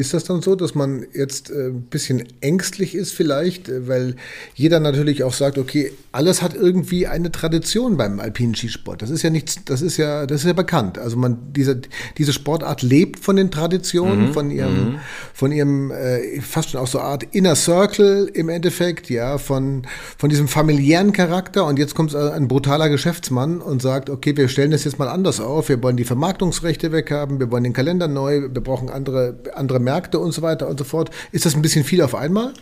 Ist 0.00 0.14
das 0.14 0.24
dann 0.24 0.40
so, 0.40 0.54
dass 0.54 0.74
man 0.74 1.04
jetzt 1.12 1.50
äh, 1.50 1.66
ein 1.66 1.82
bisschen 1.82 2.24
ängstlich 2.40 2.94
ist 2.94 3.12
vielleicht, 3.12 3.68
äh, 3.68 3.86
weil 3.86 4.16
jeder 4.54 4.80
natürlich 4.80 5.24
auch 5.24 5.34
sagt, 5.34 5.58
okay, 5.58 5.92
alles 6.10 6.40
hat 6.40 6.54
irgendwie 6.54 7.06
eine 7.06 7.30
Tradition 7.30 7.98
beim 7.98 8.18
alpinen 8.18 8.54
Skisport. 8.54 9.02
Das 9.02 9.10
ist 9.10 9.22
ja 9.22 9.28
nichts, 9.28 9.62
das 9.66 9.82
ist 9.82 9.98
ja, 9.98 10.24
das 10.24 10.40
ist 10.40 10.46
ja 10.46 10.54
bekannt. 10.54 10.96
Also 10.96 11.18
man 11.18 11.52
diese 11.52 11.82
diese 12.16 12.32
Sportart 12.32 12.80
lebt 12.80 13.18
von 13.18 13.36
den 13.36 13.50
Traditionen, 13.50 14.32
von 14.32 14.50
ihrem 14.50 15.00
von 15.34 15.52
ihrem 15.52 15.90
äh, 15.90 16.40
fast 16.40 16.70
schon 16.70 16.80
auch 16.80 16.86
so 16.86 16.98
Art 16.98 17.22
Inner 17.32 17.54
Circle 17.54 18.30
im 18.32 18.48
Endeffekt, 18.48 19.10
ja, 19.10 19.36
von 19.36 19.82
von 20.16 20.30
diesem 20.30 20.48
familiären 20.48 21.12
Charakter. 21.12 21.66
Und 21.66 21.78
jetzt 21.78 21.94
kommt 21.94 22.14
ein 22.14 22.48
brutaler 22.48 22.88
Geschäftsmann 22.88 23.60
und 23.60 23.82
sagt, 23.82 24.08
okay, 24.08 24.34
wir 24.34 24.48
stellen 24.48 24.70
das 24.70 24.84
jetzt 24.84 24.98
mal 24.98 25.08
anders 25.08 25.40
auf. 25.40 25.68
Wir 25.68 25.82
wollen 25.82 25.98
die 25.98 26.04
Vermarktungsrechte 26.04 26.90
weghaben, 26.90 27.38
wir 27.38 27.50
wollen 27.50 27.64
den 27.64 27.74
Kalender 27.74 28.08
neu, 28.08 28.48
wir 28.50 28.62
brauchen 28.62 28.88
andere 28.88 29.36
andere 29.54 29.78
Märkte 29.78 29.89
und 30.20 30.32
so 30.32 30.42
weiter 30.42 30.68
und 30.68 30.78
so 30.78 30.84
fort. 30.84 31.10
Ist 31.32 31.46
das 31.46 31.54
ein 31.54 31.62
bisschen 31.62 31.84
viel 31.84 32.02
auf 32.02 32.14
einmal? 32.14 32.52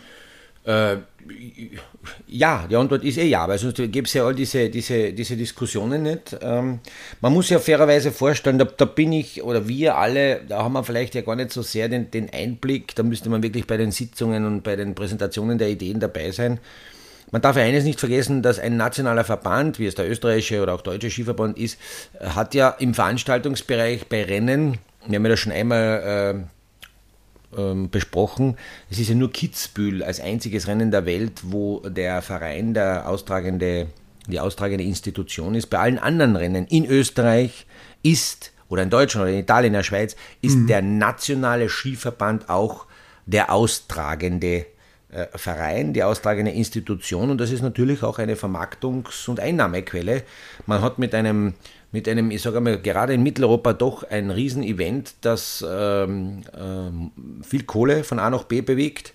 Äh, 0.65 0.99
ja, 2.27 2.67
die 2.71 2.77
Antwort 2.77 3.05
ist 3.05 3.19
eh 3.19 3.27
ja, 3.27 3.47
weil 3.49 3.59
sonst 3.59 3.77
gäbe 3.77 4.03
es 4.03 4.15
ja 4.15 4.25
all 4.25 4.35
diese, 4.35 4.69
diese, 4.71 5.13
diese 5.13 5.37
Diskussionen 5.37 6.03
nicht. 6.03 6.37
Ähm, 6.43 6.81
man 7.21 7.33
muss 7.33 7.49
ja 7.51 7.59
fairerweise 7.59 8.13
vorstellen, 8.13 8.59
da, 8.59 8.65
da 8.65 8.85
bin 8.85 9.13
ich 9.13 9.43
oder 9.43 9.67
wir 9.69 9.97
alle, 9.97 10.43
da 10.49 10.63
haben 10.63 10.73
wir 10.75 10.85
vielleicht 10.85 11.15
ja 11.15 11.23
gar 11.23 11.37
nicht 11.37 11.53
so 11.53 11.63
sehr 11.63 11.89
den, 11.89 12.11
den 12.11 12.31
Einblick, 12.33 12.95
da 12.95 13.03
müsste 13.03 13.31
man 13.31 13.43
wirklich 13.43 13.67
bei 13.67 13.77
den 13.77 13.93
Sitzungen 13.93 14.47
und 14.47 14.63
bei 14.63 14.77
den 14.77 14.95
Präsentationen 14.95 15.59
der 15.59 15.69
Ideen 15.69 16.01
dabei 16.01 16.31
sein. 16.31 16.61
Man 17.31 17.43
darf 17.43 17.57
ja 17.57 17.63
eines 17.63 17.85
nicht 17.85 18.01
vergessen, 18.01 18.43
dass 18.43 18.59
ein 18.59 18.77
nationaler 18.77 19.25
Verband, 19.25 19.79
wie 19.79 19.87
es 19.87 19.95
der 19.95 20.11
österreichische 20.11 20.63
oder 20.63 20.75
auch 20.75 20.81
deutsche 20.81 21.11
Skiverband 21.11 21.59
ist, 21.59 21.79
hat 22.21 22.55
ja 22.55 22.71
im 22.71 22.95
Veranstaltungsbereich 22.95 24.07
bei 24.09 24.25
Rennen, 24.25 24.79
wir 25.07 25.17
haben 25.17 25.25
ja 25.25 25.31
das 25.31 25.41
schon 25.41 25.53
einmal 25.53 26.45
äh, 26.45 26.58
ähm, 27.57 27.91
besprochen. 27.91 28.57
Es 28.91 28.99
ist 28.99 29.09
ja 29.09 29.15
nur 29.15 29.33
Kitzbühel 29.33 30.03
als 30.03 30.21
einziges 30.21 30.67
Rennen 30.67 30.91
der 30.91 31.07
Welt, 31.07 31.41
wo 31.45 31.81
der 31.81 32.23
Verein 32.23 32.75
der 32.75 33.09
austragende, 33.09 33.87
die 34.27 34.41
austragende 34.41 34.85
Institution 34.85 35.55
ist. 35.55 35.67
Bei 35.67 35.79
allen 35.79 35.99
anderen 35.99 36.37
Rennen 36.37 36.67
in 36.67 36.87
Österreich 36.87 37.67
ist, 38.03 38.53
oder 38.69 38.83
in 38.83 38.91
Deutschland 38.91 39.25
oder 39.25 39.33
in 39.33 39.41
Italien, 39.41 39.69
in 39.69 39.79
der 39.79 39.83
Schweiz, 39.83 40.15
ist 40.43 40.69
der 40.69 40.83
nationale 40.83 41.69
Skiverband 41.69 42.51
auch 42.51 42.87
der 43.25 43.53
austragende 43.53 44.67
äh, 45.11 45.27
Verein, 45.35 45.95
die 45.95 46.03
austragende 46.03 46.51
Institution 46.51 47.31
und 47.31 47.39
das 47.39 47.51
ist 47.51 47.63
natürlich 47.63 48.03
auch 48.03 48.19
eine 48.19 48.35
Vermarktungs- 48.35 49.27
und 49.29 49.41
Einnahmequelle. 49.41 50.23
Man 50.67 50.83
hat 50.83 50.99
mit 50.99 51.15
einem, 51.15 51.55
mit 51.91 52.09
einem, 52.09 52.31
ich 52.31 52.43
sage 52.43 52.61
mal, 52.61 52.79
gerade 52.81 53.15
in 53.15 53.23
Mitteleuropa 53.23 53.73
doch 53.73 54.03
ein 54.03 54.31
Riesenevent, 54.31 55.15
das 55.23 55.65
ähm, 55.69 56.43
ähm, 56.59 57.11
viel 57.43 57.65
Kohle 57.65 58.05
von 58.05 58.19
A 58.19 58.29
nach 58.31 58.45
B 58.45 58.61
bewegt. 58.61 59.15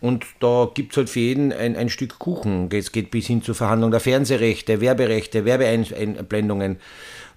Und 0.00 0.24
da 0.40 0.70
gibt 0.74 0.92
es 0.92 0.96
halt 0.98 1.10
für 1.10 1.20
jeden 1.20 1.52
ein, 1.52 1.76
ein 1.76 1.88
Stück 1.88 2.18
Kuchen. 2.18 2.68
Es 2.72 2.92
geht 2.92 3.10
bis 3.10 3.26
hin 3.26 3.42
zur 3.42 3.54
Verhandlung 3.54 3.90
der 3.90 4.00
Fernsehrechte, 4.00 4.80
Werberechte, 4.80 5.44
Werbeeinblendungen. 5.44 6.78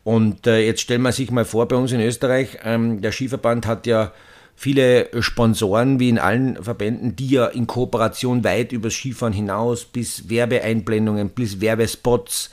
Und 0.04 0.48
äh, 0.48 0.66
jetzt 0.66 0.82
stellen 0.82 1.02
wir 1.02 1.12
sich 1.12 1.32
mal 1.32 1.46
vor, 1.46 1.68
bei 1.68 1.76
uns 1.76 1.92
in 1.92 2.02
Österreich, 2.02 2.60
ähm, 2.64 3.02
der 3.02 3.12
Skiverband 3.12 3.66
hat 3.66 3.86
ja 3.86 4.14
viele 4.56 5.10
Sponsoren, 5.22 6.00
wie 6.00 6.10
in 6.10 6.20
allen 6.20 6.62
Verbänden, 6.62 7.16
die 7.16 7.30
ja 7.30 7.46
in 7.48 7.68
Kooperation 7.68 8.44
weit 8.44 8.72
übers 8.72 8.94
Skifahren 8.94 9.34
hinaus 9.34 9.86
bis 9.86 10.30
Werbeeinblendungen, 10.30 11.30
bis 11.30 11.62
Werbespots. 11.62 12.50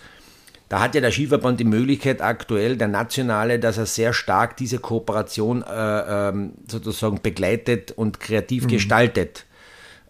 Da 0.68 0.80
hat 0.80 0.94
ja 0.96 1.00
der 1.00 1.12
Skiverband 1.12 1.60
die 1.60 1.64
Möglichkeit 1.64 2.20
aktuell, 2.20 2.76
der 2.76 2.88
nationale, 2.88 3.60
dass 3.60 3.78
er 3.78 3.86
sehr 3.86 4.12
stark 4.12 4.56
diese 4.56 4.78
Kooperation 4.78 5.62
äh, 5.62 6.28
ähm, 6.28 6.52
sozusagen 6.66 7.20
begleitet 7.22 7.92
und 7.92 8.18
kreativ 8.18 8.66
gestaltet. 8.66 9.44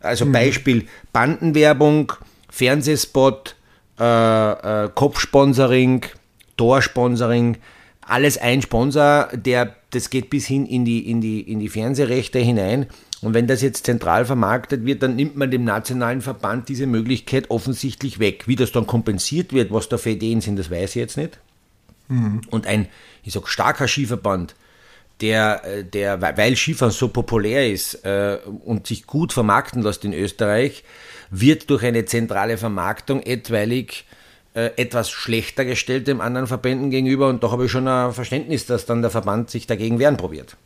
Also 0.00 0.24
Beispiel 0.26 0.86
Bandenwerbung, 1.12 2.12
Fernsehspot, 2.48 3.56
äh, 3.98 4.04
äh, 4.84 4.88
Kopfsponsoring, 4.94 6.06
Torsponsoring, 6.56 7.58
alles 8.00 8.38
ein 8.38 8.62
Sponsor, 8.62 9.28
der, 9.32 9.74
das 9.90 10.10
geht 10.10 10.30
bis 10.30 10.46
hin 10.46 10.64
in 10.64 10.84
die, 10.84 11.10
in, 11.10 11.20
die, 11.20 11.40
in 11.40 11.58
die 11.58 11.68
Fernsehrechte 11.68 12.38
hinein. 12.38 12.86
Und 13.22 13.34
wenn 13.34 13.46
das 13.46 13.62
jetzt 13.62 13.86
zentral 13.86 14.26
vermarktet 14.26 14.84
wird, 14.84 15.02
dann 15.02 15.16
nimmt 15.16 15.36
man 15.36 15.50
dem 15.50 15.64
nationalen 15.64 16.20
Verband 16.20 16.68
diese 16.68 16.86
Möglichkeit 16.86 17.50
offensichtlich 17.50 18.18
weg. 18.18 18.46
Wie 18.46 18.56
das 18.56 18.72
dann 18.72 18.86
kompensiert 18.86 19.52
wird, 19.52 19.72
was 19.72 19.88
da 19.88 19.96
für 19.96 20.10
Ideen 20.10 20.40
sind, 20.40 20.58
das 20.58 20.70
weiß 20.70 20.90
ich 20.90 20.96
jetzt 20.96 21.16
nicht. 21.16 21.38
Und 22.50 22.66
ein, 22.66 22.88
ich 23.24 23.32
sag, 23.32 23.48
starker 23.48 23.88
Skiverband, 23.88 24.54
der, 25.20 25.64
äh, 25.64 25.84
der, 25.84 26.20
weil 26.20 26.56
Skifahren 26.56 26.92
so 26.92 27.08
populär 27.08 27.70
ist 27.70 28.04
äh, 28.04 28.38
und 28.64 28.86
sich 28.86 29.06
gut 29.06 29.32
vermarkten 29.32 29.82
lässt 29.82 30.04
in 30.04 30.12
Österreich, 30.12 30.84
wird 31.30 31.70
durch 31.70 31.84
eine 31.84 32.04
zentrale 32.04 32.58
Vermarktung 32.58 33.22
etwaig 33.22 34.04
äh, 34.54 34.70
etwas 34.76 35.10
schlechter 35.10 35.64
gestellt 35.64 36.06
dem 36.06 36.20
anderen 36.20 36.46
Verbänden 36.46 36.90
gegenüber 36.90 37.28
und 37.28 37.42
da 37.42 37.50
habe 37.50 37.64
ich 37.64 37.70
schon 37.70 37.88
ein 37.88 38.12
Verständnis, 38.12 38.66
dass 38.66 38.86
dann 38.86 39.02
der 39.02 39.10
Verband 39.10 39.50
sich 39.50 39.66
dagegen 39.66 39.98
wehren 39.98 40.16
probiert. 40.16 40.56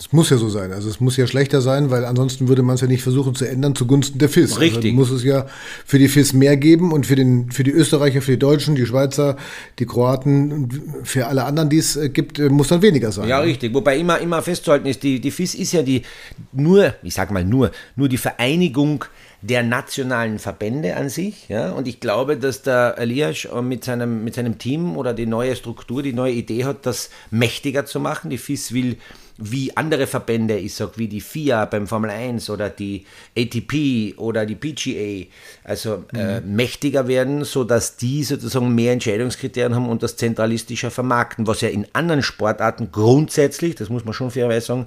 Es 0.00 0.12
muss 0.12 0.30
ja 0.30 0.36
so 0.36 0.48
sein. 0.48 0.72
Also 0.72 0.88
es 0.88 0.98
muss 0.98 1.16
ja 1.16 1.28
schlechter 1.28 1.60
sein, 1.60 1.92
weil 1.92 2.04
ansonsten 2.04 2.48
würde 2.48 2.64
man 2.64 2.74
es 2.74 2.80
ja 2.80 2.88
nicht 2.88 3.04
versuchen 3.04 3.36
zu 3.36 3.48
ändern 3.48 3.76
zugunsten 3.76 4.18
der 4.18 4.28
FIS. 4.28 4.58
Richtig. 4.58 4.84
Also 4.84 4.96
muss 4.96 5.10
es 5.10 5.22
ja 5.22 5.46
für 5.86 6.00
die 6.00 6.08
FIS 6.08 6.32
mehr 6.32 6.56
geben 6.56 6.90
und 6.90 7.06
für, 7.06 7.14
den, 7.14 7.52
für 7.52 7.62
die 7.62 7.70
Österreicher, 7.70 8.20
für 8.20 8.32
die 8.32 8.38
Deutschen, 8.40 8.74
die 8.74 8.84
Schweizer, 8.84 9.36
die 9.78 9.86
Kroaten, 9.86 11.02
für 11.04 11.28
alle 11.28 11.44
anderen, 11.44 11.70
die 11.70 11.78
es 11.78 11.94
äh, 11.94 12.08
gibt, 12.08 12.40
äh, 12.40 12.48
muss 12.48 12.66
dann 12.66 12.82
weniger 12.82 13.12
sein. 13.12 13.28
Ja, 13.28 13.38
richtig. 13.38 13.72
Wobei 13.74 13.96
immer, 13.96 14.18
immer 14.18 14.42
festzuhalten 14.42 14.86
ist, 14.86 15.04
die, 15.04 15.20
die 15.20 15.30
FIS 15.30 15.54
ist 15.54 15.70
ja 15.70 15.82
die 15.82 16.02
nur, 16.50 16.92
ich 17.04 17.14
sag 17.14 17.30
mal 17.30 17.44
nur, 17.44 17.70
nur 17.94 18.08
die 18.08 18.16
Vereinigung 18.16 19.04
der 19.40 19.62
nationalen 19.62 20.40
Verbände 20.40 20.96
an 20.96 21.10
sich. 21.10 21.48
Ja? 21.48 21.70
Und 21.70 21.86
ich 21.86 22.00
glaube, 22.00 22.36
dass 22.36 22.62
der 22.62 22.96
Elias 22.98 23.46
mit 23.62 23.84
seinem, 23.84 24.24
mit 24.24 24.34
seinem 24.34 24.58
Team 24.58 24.96
oder 24.96 25.14
die 25.14 25.26
neue 25.26 25.54
Struktur, 25.54 26.02
die 26.02 26.12
neue 26.12 26.32
Idee 26.32 26.64
hat, 26.64 26.86
das 26.86 27.10
mächtiger 27.30 27.84
zu 27.84 28.00
machen. 28.00 28.30
Die 28.30 28.38
FIS 28.38 28.72
will 28.72 28.96
wie 29.36 29.76
andere 29.76 30.06
Verbände, 30.06 30.56
ich 30.56 30.74
sag 30.74 30.96
wie 30.96 31.08
die 31.08 31.20
FIA 31.20 31.64
beim 31.64 31.88
Formel 31.88 32.10
1 32.10 32.50
oder 32.50 32.70
die 32.70 33.04
ATP 33.36 34.14
oder 34.16 34.46
die 34.46 34.54
PGA, 34.54 35.28
also 35.64 36.04
äh, 36.14 36.40
mhm. 36.40 36.54
mächtiger 36.54 37.08
werden, 37.08 37.44
sodass 37.44 37.96
die 37.96 38.22
sozusagen 38.22 38.74
mehr 38.74 38.92
Entscheidungskriterien 38.92 39.74
haben 39.74 39.88
und 39.88 40.04
das 40.04 40.16
zentralistischer 40.16 40.90
vermarkten, 40.90 41.46
was 41.48 41.62
ja 41.62 41.68
in 41.68 41.86
anderen 41.94 42.22
Sportarten 42.22 42.90
grundsätzlich, 42.92 43.74
das 43.74 43.88
muss 43.88 44.04
man 44.04 44.14
schon 44.14 44.30
fairerweise 44.30 44.66
sagen, 44.66 44.86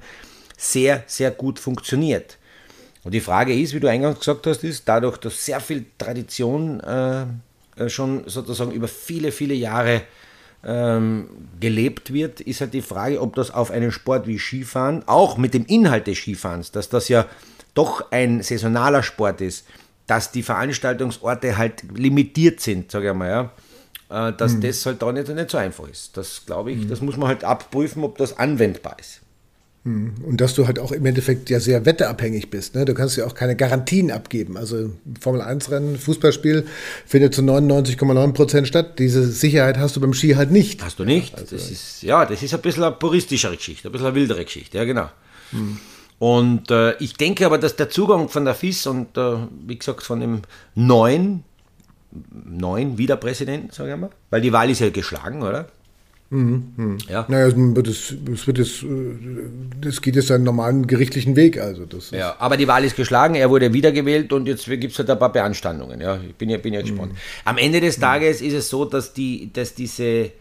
sehr, 0.57 1.03
sehr 1.07 1.31
gut 1.31 1.59
funktioniert. 1.59 2.37
Und 3.03 3.13
die 3.13 3.21
Frage 3.21 3.53
ist, 3.57 3.73
wie 3.73 3.79
du 3.79 3.89
eingangs 3.89 4.19
gesagt 4.19 4.47
hast, 4.47 4.63
ist 4.63 4.87
dadurch, 4.87 5.17
dass 5.17 5.45
sehr 5.45 5.59
viel 5.59 5.85
Tradition 5.97 6.79
äh, 6.79 7.25
äh 7.77 7.89
schon 7.89 8.23
sozusagen 8.27 8.71
über 8.71 8.87
viele, 8.87 9.31
viele 9.31 9.53
Jahre 9.53 10.01
ähm, 10.67 11.29
gelebt 11.61 12.13
wird, 12.13 12.41
ist 12.41 12.59
halt 12.59 12.73
die 12.73 12.81
Frage, 12.81 13.21
ob 13.21 13.35
das 13.35 13.51
auf 13.51 13.71
einen 13.71 13.91
Sport 13.91 14.27
wie 14.27 14.37
Skifahren, 14.37 15.07
auch 15.07 15.37
mit 15.37 15.53
dem 15.53 15.65
Inhalt 15.65 16.07
des 16.07 16.17
Skifahrens, 16.17 16.71
dass 16.71 16.89
das 16.89 17.07
ja 17.07 17.25
doch 17.73 18.11
ein 18.11 18.43
saisonaler 18.43 19.01
Sport 19.01 19.39
ist, 19.39 19.65
dass 20.07 20.31
die 20.31 20.43
Veranstaltungsorte 20.43 21.57
halt 21.57 21.83
limitiert 21.95 22.59
sind, 22.59 22.91
sage 22.91 23.09
ich 23.09 23.15
mal, 23.15 23.51
ja, 24.09 24.29
äh, 24.29 24.33
dass 24.33 24.55
mhm. 24.55 24.61
das 24.61 24.85
halt 24.85 25.01
da 25.01 25.11
nicht, 25.11 25.29
nicht 25.29 25.49
so 25.49 25.57
einfach 25.57 25.87
ist. 25.87 26.17
Das 26.17 26.45
glaube 26.45 26.73
ich, 26.73 26.79
mhm. 26.79 26.89
das 26.89 27.01
muss 27.01 27.15
man 27.15 27.29
halt 27.29 27.45
abprüfen, 27.45 28.03
ob 28.03 28.17
das 28.17 28.37
anwendbar 28.37 28.97
ist. 28.99 29.21
Hm. 29.83 30.15
Und 30.25 30.41
dass 30.41 30.53
du 30.53 30.67
halt 30.67 30.79
auch 30.79 30.91
im 30.91 31.05
Endeffekt 31.05 31.49
ja 31.49 31.59
sehr 31.59 31.85
wetterabhängig 31.85 32.49
bist. 32.49 32.75
Ne? 32.75 32.85
Du 32.85 32.93
kannst 32.93 33.15
ja 33.17 33.25
auch 33.25 33.35
keine 33.35 33.55
Garantien 33.55 34.11
abgeben. 34.11 34.57
Also 34.57 34.91
Formel 35.19 35.41
1-Rennen, 35.41 35.97
Fußballspiel 35.97 36.65
findet 37.05 37.33
zu 37.33 37.41
99,9 37.41 38.33
Prozent 38.33 38.67
statt. 38.67 38.99
Diese 38.99 39.25
Sicherheit 39.27 39.77
hast 39.77 39.95
du 39.95 40.01
beim 40.01 40.13
Ski 40.13 40.33
halt 40.33 40.51
nicht. 40.51 40.83
Hast 40.83 40.99
du 40.99 41.05
nicht. 41.05 41.35
Also 41.35 41.55
das 41.55 41.71
ist, 41.71 42.03
ja, 42.03 42.25
das 42.25 42.43
ist 42.43 42.53
ein 42.53 42.61
bisschen 42.61 42.83
eine 42.83 42.95
puristischere 42.95 43.55
Geschichte, 43.55 43.87
ein 43.87 43.91
bisschen 43.91 44.07
eine 44.07 44.15
wildere 44.15 44.43
Geschichte. 44.43 44.77
Ja, 44.77 44.83
genau. 44.83 45.09
Hm. 45.51 45.77
Und 46.19 46.71
äh, 46.71 46.97
ich 46.97 47.13
denke 47.13 47.45
aber, 47.45 47.57
dass 47.57 47.75
der 47.75 47.89
Zugang 47.89 48.27
von 48.29 48.43
der 48.43 48.55
FIS 48.55 48.87
und 48.87 49.17
äh, 49.17 49.37
wie 49.65 49.77
gesagt 49.77 50.03
von 50.03 50.19
dem 50.19 50.41
neuen, 50.73 51.43
neuen 52.31 52.97
Wiederpräsidenten, 52.97 53.71
sagen 53.71 53.89
wir 53.89 53.97
mal, 53.97 54.09
weil 54.31 54.41
die 54.41 54.51
Wahl 54.51 54.69
ist 54.69 54.79
ja 54.79 54.89
geschlagen, 54.89 55.43
oder? 55.43 55.67
Mhm, 56.29 56.73
mhm. 56.75 56.97
Ja. 57.07 57.25
Naja, 57.29 57.47
es, 57.47 58.13
es, 58.33 58.47
wird 58.47 58.57
jetzt, 58.57 58.83
das 59.79 60.01
geht 60.01 60.15
jetzt 60.15 60.29
einen 60.29 60.43
normalen 60.43 60.85
gerichtlichen 60.85 61.35
Weg. 61.37 61.59
Also 61.59 61.85
das 61.85 62.11
ja, 62.11 62.35
aber 62.39 62.57
die 62.57 62.67
Wahl 62.67 62.83
ist 62.83 62.97
geschlagen, 62.97 63.35
er 63.35 63.49
wurde 63.49 63.71
wiedergewählt 63.73 64.33
und 64.33 64.45
jetzt 64.45 64.65
gibt 64.65 64.91
es 64.91 64.99
halt 64.99 65.09
ein 65.09 65.19
paar 65.19 65.31
Beanstandungen. 65.31 66.01
Ja, 66.01 66.19
ich 66.27 66.35
bin 66.35 66.49
ja, 66.49 66.57
bin 66.57 66.73
ja 66.73 66.81
gespannt. 66.81 67.13
Mhm. 67.13 67.17
Am 67.45 67.57
Ende 67.57 67.79
des 67.79 67.99
Tages 67.99 68.41
ist 68.41 68.53
es 68.53 68.69
so, 68.69 68.83
dass, 68.83 69.13
die, 69.13 69.51
dass 69.53 69.73
diese, 69.73 70.31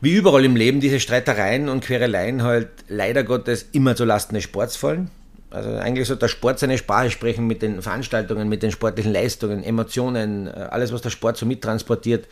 wie 0.00 0.14
überall 0.14 0.44
im 0.44 0.54
Leben, 0.54 0.78
diese 0.78 1.00
Streitereien 1.00 1.68
und 1.68 1.82
Quereleien 1.84 2.44
halt 2.44 2.68
leider 2.88 3.24
Gottes 3.24 3.66
immer 3.72 3.96
zulasten 3.96 4.36
des 4.36 4.44
Sports 4.44 4.76
fallen. 4.76 5.10
Also 5.56 5.70
eigentlich 5.70 6.06
sollte 6.06 6.20
der 6.20 6.28
Sport 6.28 6.58
seine 6.58 6.76
Sprache 6.76 7.10
sprechen 7.10 7.46
mit 7.46 7.62
den 7.62 7.80
Veranstaltungen, 7.80 8.46
mit 8.46 8.62
den 8.62 8.70
sportlichen 8.70 9.10
Leistungen, 9.10 9.64
Emotionen, 9.64 10.48
äh, 10.48 10.50
alles, 10.70 10.92
was 10.92 11.00
der 11.00 11.08
Sport 11.08 11.38
so 11.38 11.46
mittransportiert 11.46 12.28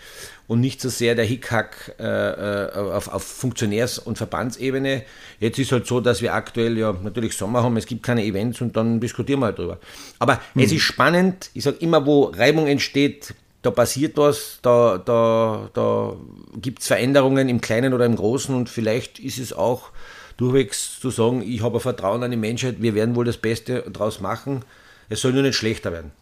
und 0.46 0.60
nicht 0.60 0.80
so 0.82 0.90
sehr 0.90 1.14
der 1.14 1.24
Hickhack 1.24 1.94
äh, 1.98 2.04
äh, 2.04 2.70
auf, 2.72 3.08
auf 3.08 3.24
Funktionärs- 3.24 3.98
und 3.98 4.18
Verbandsebene. 4.18 5.04
Jetzt 5.40 5.58
ist 5.58 5.72
halt 5.72 5.86
so, 5.86 6.00
dass 6.00 6.20
wir 6.20 6.34
aktuell 6.34 6.76
ja 6.76 6.94
natürlich 7.02 7.34
Sommer 7.34 7.62
haben, 7.62 7.78
es 7.78 7.86
gibt 7.86 8.02
keine 8.02 8.22
Events 8.22 8.60
und 8.60 8.76
dann 8.76 9.00
diskutieren 9.00 9.40
wir 9.40 9.46
halt 9.46 9.58
drüber. 9.58 9.78
Aber 10.18 10.40
mhm. 10.52 10.62
es 10.62 10.72
ist 10.72 10.82
spannend, 10.82 11.50
ich 11.54 11.64
sage 11.64 11.78
immer, 11.80 12.04
wo 12.04 12.24
Reibung 12.24 12.66
entsteht, 12.66 13.34
da 13.62 13.70
passiert 13.70 14.18
was, 14.18 14.58
da, 14.60 14.98
da, 14.98 15.70
da 15.72 16.14
gibt 16.60 16.80
es 16.80 16.88
Veränderungen 16.88 17.48
im 17.48 17.62
Kleinen 17.62 17.94
oder 17.94 18.04
im 18.04 18.16
Großen 18.16 18.54
und 18.54 18.68
vielleicht 18.68 19.18
ist 19.18 19.38
es 19.38 19.54
auch 19.54 19.88
durchwegs 20.36 21.00
zu 21.00 21.10
sagen, 21.10 21.42
ich 21.42 21.62
habe 21.62 21.80
Vertrauen 21.80 22.22
an 22.22 22.30
die 22.30 22.36
Menschheit, 22.36 22.76
wir 22.80 22.94
werden 22.94 23.14
wohl 23.14 23.24
das 23.24 23.36
Beste 23.36 23.84
daraus 23.92 24.20
machen. 24.20 24.64
Es 25.08 25.20
soll 25.20 25.32
nur 25.32 25.42
nicht 25.42 25.56
schlechter 25.56 25.92
werden. 25.92 26.12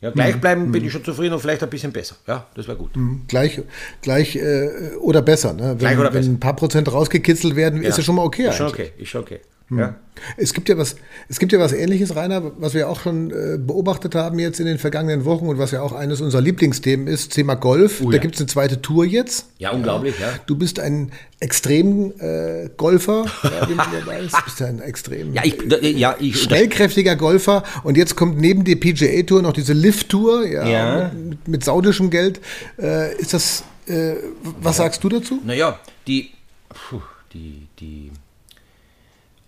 Ja, 0.00 0.10
gleich 0.10 0.36
mhm. 0.36 0.40
bleiben 0.40 0.72
bin 0.72 0.84
ich 0.84 0.92
schon 0.92 1.02
zufrieden 1.02 1.34
und 1.34 1.40
vielleicht 1.40 1.62
ein 1.62 1.70
bisschen 1.70 1.90
besser. 1.90 2.14
Ja, 2.26 2.46
das 2.54 2.68
wäre 2.68 2.76
gut. 2.76 2.96
Mhm. 2.96 3.22
Gleich, 3.26 3.60
gleich 4.00 4.36
äh, 4.36 4.94
oder 5.00 5.22
besser. 5.22 5.52
Ne? 5.52 5.70
Wenn, 5.70 5.78
gleich 5.78 5.98
oder 5.98 6.14
wenn 6.14 6.24
ein 6.24 6.40
paar 6.40 6.54
Prozent 6.54 6.92
rausgekitzelt 6.92 7.56
werden, 7.56 7.82
ja. 7.82 7.88
ist 7.88 7.98
ja 7.98 8.04
schon 8.04 8.14
mal 8.14 8.22
okay. 8.22 8.48
Ist 8.48 8.56
schon 8.56 8.68
okay, 8.68 8.92
ist 8.96 9.08
schon 9.08 9.22
okay. 9.22 9.40
Hm. 9.68 9.78
Ja. 9.78 9.94
Es 10.36 10.52
gibt 10.52 10.68
ja 10.68 10.76
was, 10.76 10.96
es 11.28 11.38
gibt 11.38 11.52
ja 11.52 11.60
was 11.60 11.72
Ähnliches, 11.72 12.16
Rainer, 12.16 12.52
was 12.58 12.74
wir 12.74 12.88
auch 12.88 13.00
schon 13.00 13.30
äh, 13.30 13.58
beobachtet 13.58 14.14
haben 14.14 14.38
jetzt 14.38 14.60
in 14.60 14.66
den 14.66 14.78
vergangenen 14.78 15.24
Wochen 15.24 15.46
und 15.46 15.58
was 15.58 15.70
ja 15.70 15.82
auch 15.82 15.92
eines 15.92 16.20
unserer 16.20 16.40
Lieblingsthemen 16.40 17.06
ist, 17.06 17.34
Thema 17.34 17.54
Golf. 17.54 18.00
Uh, 18.00 18.10
da 18.10 18.16
ja. 18.16 18.22
gibt 18.22 18.34
es 18.34 18.40
eine 18.40 18.48
zweite 18.48 18.82
Tour 18.82 19.04
jetzt. 19.04 19.46
Ja, 19.58 19.70
unglaublich, 19.70 20.18
ja. 20.18 20.28
Du 20.46 20.56
bist 20.56 20.80
ein 20.80 21.12
extrem 21.40 22.12
äh, 22.18 22.68
Golfer, 22.76 23.26
ja, 23.42 23.68
wie 23.68 23.74
man 23.74 23.86
ja 23.92 24.06
weiß. 24.06 24.32
Du 24.32 24.44
bist 24.44 24.62
ein 24.62 24.80
extrem 24.80 25.34
ja, 25.34 25.42
ich, 25.44 25.56
ja, 25.96 26.16
ich, 26.18 26.42
schnellkräftiger 26.42 27.16
Golfer 27.16 27.62
und 27.84 27.96
jetzt 27.96 28.16
kommt 28.16 28.40
neben 28.40 28.64
der 28.64 28.76
PGA 28.76 29.22
Tour 29.22 29.42
noch 29.42 29.52
diese 29.52 29.72
Lift 29.72 30.08
Tour, 30.08 30.46
ja, 30.46 30.66
ja. 30.66 31.12
Mit, 31.14 31.46
mit, 31.46 31.64
saudischem 31.64 32.10
Geld. 32.10 32.40
Äh, 32.78 33.14
ist 33.16 33.34
das, 33.34 33.62
äh, 33.86 34.14
was 34.60 34.78
sagst 34.78 35.04
du 35.04 35.08
dazu? 35.08 35.40
Naja, 35.44 35.78
die, 36.06 36.30
puh, 36.68 37.00
die, 37.32 37.68
die 37.78 38.10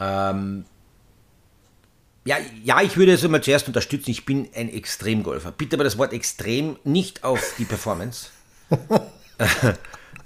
ähm, 0.01 0.65
ja, 2.25 2.37
ja, 2.65 2.83
ich 2.83 2.97
würde 2.97 3.13
es 3.13 3.25
immer 3.25 3.41
zuerst 3.41 3.67
unterstützen. 3.67 4.11
Ich 4.11 4.27
bin 4.27 4.49
ein 4.55 4.69
Extremgolfer. 4.69 5.53
Bitte 5.53 5.77
aber 5.77 5.85
das 5.85 5.97
Wort 5.97 6.13
extrem 6.13 6.77
nicht 6.85 7.25
auf 7.25 7.55
die 7.59 7.65
Performance 7.65 8.29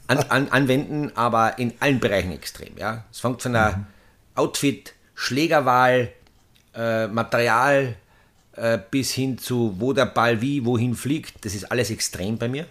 an, 0.06 0.18
an, 0.18 0.48
anwenden, 0.48 1.12
aber 1.14 1.58
in 1.58 1.72
allen 1.80 2.00
Bereichen 2.00 2.32
extrem. 2.32 2.76
Ja? 2.76 3.04
Es 3.12 3.20
fängt 3.20 3.42
von 3.42 3.52
der 3.52 3.76
mhm. 3.76 3.86
Outfit, 4.34 4.94
Schlägerwahl, 5.14 6.12
äh, 6.74 7.06
Material 7.06 7.96
äh, 8.56 8.78
bis 8.90 9.12
hin 9.12 9.38
zu, 9.38 9.76
wo 9.78 9.92
der 9.92 10.06
Ball 10.06 10.40
wie, 10.40 10.64
wohin 10.64 10.94
fliegt. 10.94 11.44
Das 11.44 11.54
ist 11.54 11.70
alles 11.70 11.90
extrem 11.90 12.38
bei 12.38 12.48
mir. 12.48 12.66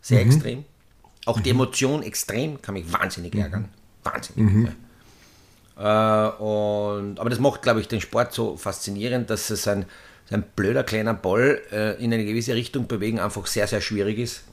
Sehr 0.00 0.24
mhm. 0.24 0.30
extrem. 0.30 0.64
Auch 1.26 1.40
die 1.40 1.52
mhm. 1.52 1.60
Emotion 1.60 2.02
extrem, 2.02 2.60
kann 2.62 2.74
mich 2.74 2.90
wahnsinnig 2.90 3.34
ärgern. 3.34 3.62
Mhm. 3.62 4.10
Wahnsinnig. 4.10 4.52
Mhm. 4.52 4.66
Ja. 4.66 4.72
Äh, 5.76 5.82
und, 5.82 7.18
aber 7.18 7.30
das 7.30 7.38
macht, 7.38 7.62
glaube 7.62 7.80
ich, 7.80 7.88
den 7.88 8.00
Sport 8.00 8.32
so 8.32 8.56
faszinierend, 8.56 9.30
dass 9.30 9.50
es 9.50 9.66
ein, 9.66 9.86
ein 10.30 10.42
blöder 10.54 10.84
kleiner 10.84 11.14
Ball 11.14 11.60
äh, 11.72 12.02
in 12.02 12.12
eine 12.12 12.24
gewisse 12.24 12.54
Richtung 12.54 12.86
bewegen 12.86 13.18
einfach 13.18 13.46
sehr, 13.46 13.66
sehr 13.66 13.80
schwierig 13.80 14.18
ist. 14.18 14.44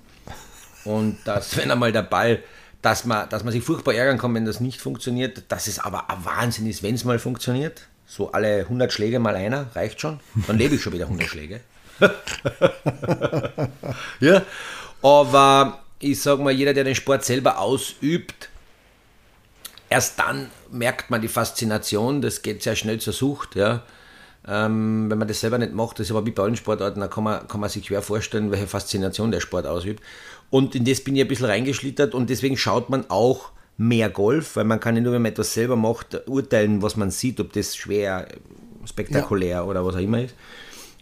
Und 0.84 1.18
dass, 1.26 1.56
wenn 1.58 1.72
einmal 1.72 1.92
der 1.92 2.04
Ball, 2.04 2.40
dass 2.82 3.06
man, 3.06 3.30
dass 3.30 3.44
man 3.44 3.54
sich 3.54 3.64
furchtbar 3.64 3.94
ärgern 3.94 4.18
kann, 4.18 4.34
wenn 4.34 4.46
das 4.46 4.60
nicht 4.60 4.82
funktioniert, 4.82 5.44
dass 5.50 5.68
es 5.68 5.80
aber 5.80 6.10
ein 6.10 6.26
Wahnsinn 6.26 6.68
ist, 6.68 6.82
wenn 6.82 6.96
es 6.96 7.04
mal 7.04 7.20
funktioniert. 7.20 7.88
So 8.08 8.32
alle 8.32 8.62
100 8.62 8.92
Schläge 8.92 9.20
mal 9.20 9.36
einer, 9.36 9.68
reicht 9.74 10.02
schon. 10.02 10.20
Dann 10.48 10.58
lebe 10.58 10.76
ich 10.76 10.82
schon 10.82 10.92
wieder 10.92 11.06
100 11.06 11.28
Schläge. 11.28 11.62
ja, 14.20 14.42
aber 15.02 15.80
ich 16.00 16.20
sage 16.20 16.42
mal, 16.42 16.52
jeder, 16.52 16.74
der 16.74 16.84
den 16.84 16.96
Sport 16.96 17.24
selber 17.24 17.60
ausübt, 17.60 18.50
erst 19.90 20.20
dann 20.20 20.50
merkt 20.72 21.10
man 21.10 21.22
die 21.22 21.28
Faszination, 21.28 22.22
das 22.22 22.42
geht 22.42 22.64
sehr 22.64 22.76
schnell 22.76 23.00
zur 23.00 23.14
Sucht, 23.14 23.56
ja. 23.56 23.84
Ähm, 24.48 25.12
wenn 25.12 25.20
man 25.20 25.28
das 25.28 25.40
selber 25.40 25.60
nicht 25.60 25.74
macht, 25.74 26.00
das 26.00 26.08
ist 26.08 26.12
aber 26.12 26.26
wie 26.26 26.32
bei 26.32 26.42
allen 26.42 26.56
Sportarten, 26.56 27.00
da 27.00 27.08
kann 27.08 27.24
man, 27.24 27.48
kann 27.48 27.62
man 27.62 27.70
sich 27.70 27.86
schwer 27.86 28.02
vorstellen, 28.02 28.50
welche 28.50 28.66
Faszination 28.66 29.32
der 29.32 29.40
Sport 29.40 29.68
ausübt. 29.68 30.02
Und 30.50 30.74
in 30.74 30.84
das 30.84 31.02
bin 31.02 31.16
ich 31.16 31.22
ein 31.22 31.28
bisschen 31.28 31.46
reingeschlittert 31.46 32.16
und 32.16 32.30
deswegen 32.30 32.58
schaut 32.58 32.90
man 32.90 33.06
auch 33.10 33.52
mehr 33.78 34.10
Golf, 34.10 34.56
weil 34.56 34.66
man 34.66 34.80
kann 34.80 34.96
nicht 34.96 35.04
nur, 35.04 35.14
wenn 35.14 35.22
man 35.22 35.32
etwas 35.32 35.54
selber 35.54 35.76
macht, 35.76 36.28
urteilen, 36.28 36.82
was 36.82 36.98
man 36.98 37.12
sieht, 37.12 37.40
ob 37.40 37.54
das 37.54 37.76
schwer, 37.76 38.28
spektakulär 38.86 39.50
ja. 39.50 39.64
oder 39.64 39.86
was 39.86 39.96
auch 39.96 40.00
immer 40.00 40.24
ist. 40.24 40.36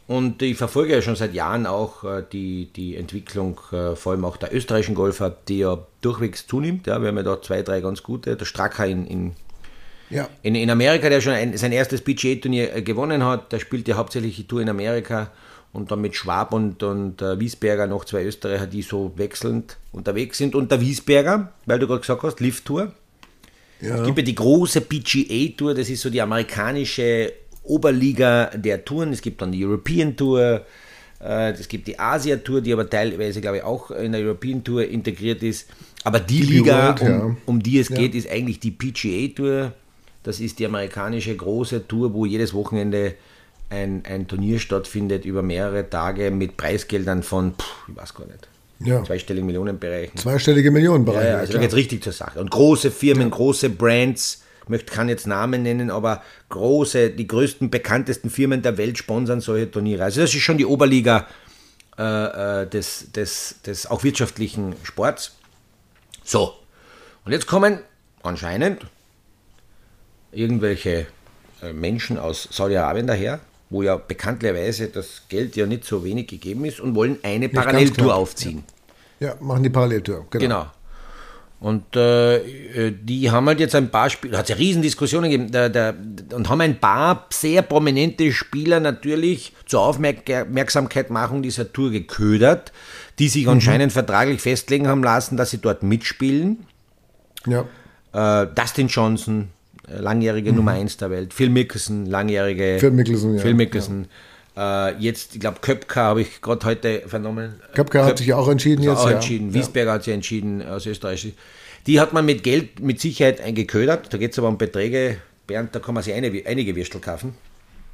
Und 0.09 0.41
ich 0.41 0.57
verfolge 0.57 0.93
ja 0.93 1.03
schon 1.03 1.15
seit 1.15 1.35
Jahren 1.35 1.67
auch 1.67 2.03
äh, 2.03 2.23
die, 2.31 2.65
die 2.75 2.95
Entwicklung, 2.95 3.59
äh, 3.71 3.95
vor 3.95 4.13
allem 4.13 4.25
auch 4.25 4.37
der 4.37 4.53
österreichischen 4.53 4.95
Golfer, 4.95 5.29
die 5.47 5.59
ja 5.59 5.77
durchwegs 6.01 6.47
zunimmt. 6.47 6.87
Ja, 6.87 6.99
wir 6.99 7.09
haben 7.09 7.17
ja 7.17 7.21
da 7.21 7.39
zwei, 7.39 7.61
drei 7.61 7.79
ganz 7.79 8.01
gute. 8.01 8.35
Der 8.35 8.45
Stracker 8.45 8.87
in, 8.87 9.05
in, 9.05 9.33
ja. 10.09 10.29
in, 10.41 10.55
in 10.55 10.69
Amerika, 10.69 11.09
der 11.09 11.21
schon 11.21 11.33
ein, 11.33 11.57
sein 11.57 11.71
erstes 11.71 12.01
PGA-Turnier 12.01 12.75
äh, 12.75 12.81
gewonnen 12.81 13.23
hat, 13.23 13.51
der 13.51 13.59
spielt 13.59 13.87
ja 13.87 13.95
hauptsächlich 13.95 14.35
die 14.35 14.47
Tour 14.47 14.61
in 14.61 14.69
Amerika. 14.69 15.31
und 15.71 15.91
dann 15.91 16.01
mit 16.01 16.15
Schwab 16.15 16.53
und, 16.53 16.81
und 16.81 17.21
äh, 17.21 17.39
Wiesberger 17.39 17.87
noch 17.87 18.05
zwei 18.05 18.23
Österreicher, 18.23 18.67
die 18.67 18.81
so 18.81 19.13
wechselnd 19.15 19.77
unterwegs 19.91 20.37
sind. 20.37 20.55
Und 20.55 20.71
der 20.71 20.81
Wiesberger, 20.81 21.53
weil 21.65 21.79
du 21.79 21.87
gerade 21.87 22.01
gesagt 22.01 22.23
hast, 22.23 22.39
Lift-Tour. 22.39 22.91
Ja. 23.81 23.97
Es 23.97 24.05
gibt 24.05 24.17
ja 24.17 24.23
die 24.23 24.35
große 24.35 24.81
PGA-Tour, 24.81 25.73
das 25.73 25.89
ist 25.89 26.01
so 26.01 26.09
die 26.09 26.21
amerikanische 26.21 27.31
Oberliga 27.63 28.47
der 28.47 28.83
Touren. 28.83 29.13
Es 29.13 29.21
gibt 29.21 29.41
dann 29.41 29.51
die 29.51 29.63
European 29.63 30.17
Tour, 30.17 30.65
äh, 31.21 31.51
es 31.51 31.67
gibt 31.67 31.87
die 31.87 31.97
Asia-Tour, 31.97 32.61
die 32.61 32.73
aber 32.73 32.89
teilweise, 32.89 33.39
glaube 33.39 33.57
ich, 33.57 33.63
auch 33.63 33.91
in 33.91 34.11
der 34.11 34.21
European 34.21 34.63
Tour 34.63 34.85
integriert 34.85 35.43
ist. 35.43 35.69
Aber 36.03 36.19
die, 36.19 36.41
die 36.41 36.53
Liga, 36.53 36.87
World, 36.87 37.01
um, 37.01 37.07
ja. 37.07 37.37
um, 37.45 37.63
die 37.63 37.79
es 37.79 37.89
ja. 37.89 37.97
geht, 37.97 38.15
ist 38.15 38.29
eigentlich 38.29 38.59
die 38.59 38.71
PGA-Tour. 38.71 39.73
Das 40.23 40.39
ist 40.39 40.59
die 40.59 40.65
amerikanische 40.65 41.35
große 41.35 41.87
Tour, 41.87 42.13
wo 42.13 42.25
jedes 42.25 42.53
Wochenende 42.53 43.15
ein, 43.69 44.03
ein 44.05 44.27
Turnier 44.27 44.59
stattfindet 44.59 45.25
über 45.25 45.41
mehrere 45.41 45.89
Tage 45.89 46.31
mit 46.31 46.57
Preisgeldern 46.57 47.23
von, 47.23 47.53
pff, 47.53 47.89
ich 47.89 47.95
weiß 47.95 48.13
gar 48.15 48.25
nicht, 48.25 48.47
ja. 48.79 49.03
zweistelligen 49.03 49.45
Millionenbereichen. 49.45 50.17
Zweistellige 50.17 50.71
Millionenbereiche. 50.71 51.25
Ja, 51.25 51.33
ja, 51.33 51.37
also 51.39 51.53
da 51.53 51.59
geht 51.59 51.73
richtig 51.73 52.03
zur 52.03 52.13
Sache. 52.13 52.39
Und 52.39 52.51
große 52.51 52.91
Firmen, 52.91 53.29
ja. 53.29 53.35
große 53.35 53.69
Brands, 53.69 54.43
ich 54.63 54.69
möchte 54.69 54.93
kann 54.93 55.09
jetzt 55.09 55.27
Namen 55.27 55.63
nennen, 55.63 55.91
aber 55.91 56.23
große, 56.49 57.11
die 57.11 57.27
größten, 57.27 57.69
bekanntesten 57.69 58.29
Firmen 58.29 58.61
der 58.61 58.77
Welt 58.77 58.97
sponsern 58.97 59.41
solche 59.41 59.69
Turniere. 59.69 60.03
Also 60.03 60.21
das 60.21 60.33
ist 60.33 60.41
schon 60.41 60.57
die 60.57 60.65
Oberliga 60.65 61.27
äh, 61.97 62.63
äh 62.63 62.67
des, 62.67 63.11
des, 63.11 63.61
des 63.65 63.87
auch 63.87 64.03
wirtschaftlichen 64.03 64.75
Sports. 64.83 65.37
So, 66.23 66.53
und 67.25 67.31
jetzt 67.31 67.47
kommen 67.47 67.79
anscheinend 68.21 68.85
irgendwelche 70.31 71.07
äh, 71.61 71.73
Menschen 71.73 72.17
aus 72.17 72.47
Saudi-Arabien 72.51 73.07
daher, 73.07 73.39
wo 73.69 73.83
ja 73.83 73.95
bekanntlicherweise 73.97 74.87
das 74.87 75.23
Geld 75.29 75.55
ja 75.55 75.65
nicht 75.65 75.85
so 75.85 76.03
wenig 76.03 76.27
gegeben 76.27 76.65
ist 76.65 76.79
und 76.79 76.95
wollen 76.95 77.17
eine 77.23 77.49
Paralleltour 77.49 78.15
aufziehen. 78.15 78.63
Ja. 79.19 79.29
ja. 79.29 79.35
machen 79.39 79.63
die 79.63 79.69
Paralleltour, 79.69 80.25
genau. 80.29 80.43
genau. 80.43 80.65
Und 81.59 81.93
äh, 81.97 82.91
die 82.91 83.29
haben 83.29 83.45
halt 83.47 83.59
jetzt 83.59 83.75
ein 83.75 83.89
paar 83.89 84.09
Spieler, 84.09 84.37
hat 84.37 84.45
es 84.45 84.49
ja 84.49 84.55
Riesendiskussionen 84.55 85.29
gegeben, 85.29 85.51
der, 85.51 85.67
der, 85.67 85.93
und 86.33 86.47
haben 86.47 86.61
ein 86.61 86.79
paar 86.79 87.27
sehr 87.31 87.63
prominente 87.63 88.31
Spieler 88.31 88.79
natürlich 88.79 89.53
zur 89.65 89.81
Aufmerksamkeitmachung 89.81 91.41
dieser 91.41 91.73
Tour 91.73 91.91
geködert, 91.91 92.71
die 93.19 93.27
sich 93.27 93.43
mhm. 93.43 93.51
anscheinend 93.51 93.91
vertraglich 93.91 94.39
festlegen 94.39 94.87
haben 94.87 95.03
lassen, 95.03 95.35
dass 95.35 95.49
sie 95.49 95.57
dort 95.57 95.83
mitspielen. 95.83 96.65
Ja. 97.45 97.65
Äh, 98.13 98.47
Dustin 98.55 98.87
Johnson, 98.87 99.49
langjährige 99.97 100.51
mhm. 100.51 100.57
Nummer 100.57 100.71
1 100.71 100.97
der 100.97 101.09
Welt. 101.09 101.33
Phil 101.33 101.49
Mickelson, 101.49 102.05
langjährige. 102.05 102.77
Phil 102.79 102.91
Mickelson, 102.91 103.35
ja. 103.35 103.41
Phil 103.41 103.53
Mickelson. 103.53 104.07
Ja. 104.55 104.89
Äh, 104.89 104.95
jetzt, 104.99 105.35
ich 105.35 105.39
glaube, 105.39 105.59
Köpka 105.61 106.01
habe 106.01 106.21
ich 106.21 106.41
gerade 106.41 106.65
heute 106.65 107.03
vernommen. 107.07 107.55
Köpka 107.73 108.05
hat 108.05 108.17
sich 108.17 108.33
auch 108.33 108.47
entschieden 108.47 108.83
jetzt. 108.83 108.97
Auch 108.97 109.09
ja. 109.09 109.15
entschieden. 109.15 109.53
Wiesberger 109.53 109.93
hat 109.93 110.03
sich 110.03 110.13
entschieden 110.13 110.65
aus 110.67 110.85
Österreich. 110.85 111.33
Die 111.87 111.99
hat 111.99 112.13
man 112.13 112.25
mit 112.25 112.43
Geld 112.43 112.79
mit 112.79 112.99
Sicherheit 112.99 113.41
eingeködert. 113.41 114.13
Da 114.13 114.17
geht 114.17 114.33
es 114.33 114.39
aber 114.39 114.49
um 114.49 114.57
Beträge. 114.57 115.17
Bernd, 115.47 115.73
da 115.73 115.79
kann 115.79 115.95
man 115.95 116.03
sich 116.03 116.13
eine, 116.13 116.31
einige 116.45 116.75
Würstel 116.75 117.01
kaufen. 117.01 117.33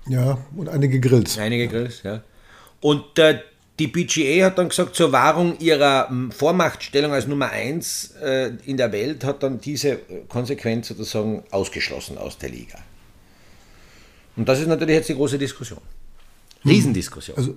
Ja, 0.07 0.37
und 0.55 0.69
einige 0.69 0.99
Grills. 0.99 1.37
Einige 1.37 1.67
Grills, 1.67 2.03
ja. 2.03 2.21
Und 2.81 3.17
äh, 3.17 3.39
die 3.79 3.87
BGA 3.87 4.45
hat 4.45 4.57
dann 4.57 4.69
gesagt, 4.69 4.95
zur 4.95 5.11
Wahrung 5.11 5.59
ihrer 5.59 6.07
hm, 6.09 6.31
Vormachtstellung 6.31 7.11
als 7.11 7.27
Nummer 7.27 7.49
1 7.49 8.15
äh, 8.21 8.51
in 8.65 8.77
der 8.77 8.91
Welt 8.91 9.23
hat 9.23 9.43
dann 9.43 9.59
diese 9.59 9.89
äh, 9.89 9.99
Konsequenz 10.29 10.87
sozusagen 10.87 11.43
ausgeschlossen 11.51 12.17
aus 12.17 12.37
der 12.37 12.49
Liga. 12.49 12.79
Und 14.37 14.47
das 14.47 14.59
ist 14.59 14.67
natürlich 14.67 14.95
jetzt 14.95 15.09
die 15.09 15.15
große 15.15 15.37
Diskussion. 15.37 15.81
Hm. 16.61 16.71
Riesendiskussion. 16.71 17.37
Also 17.37 17.55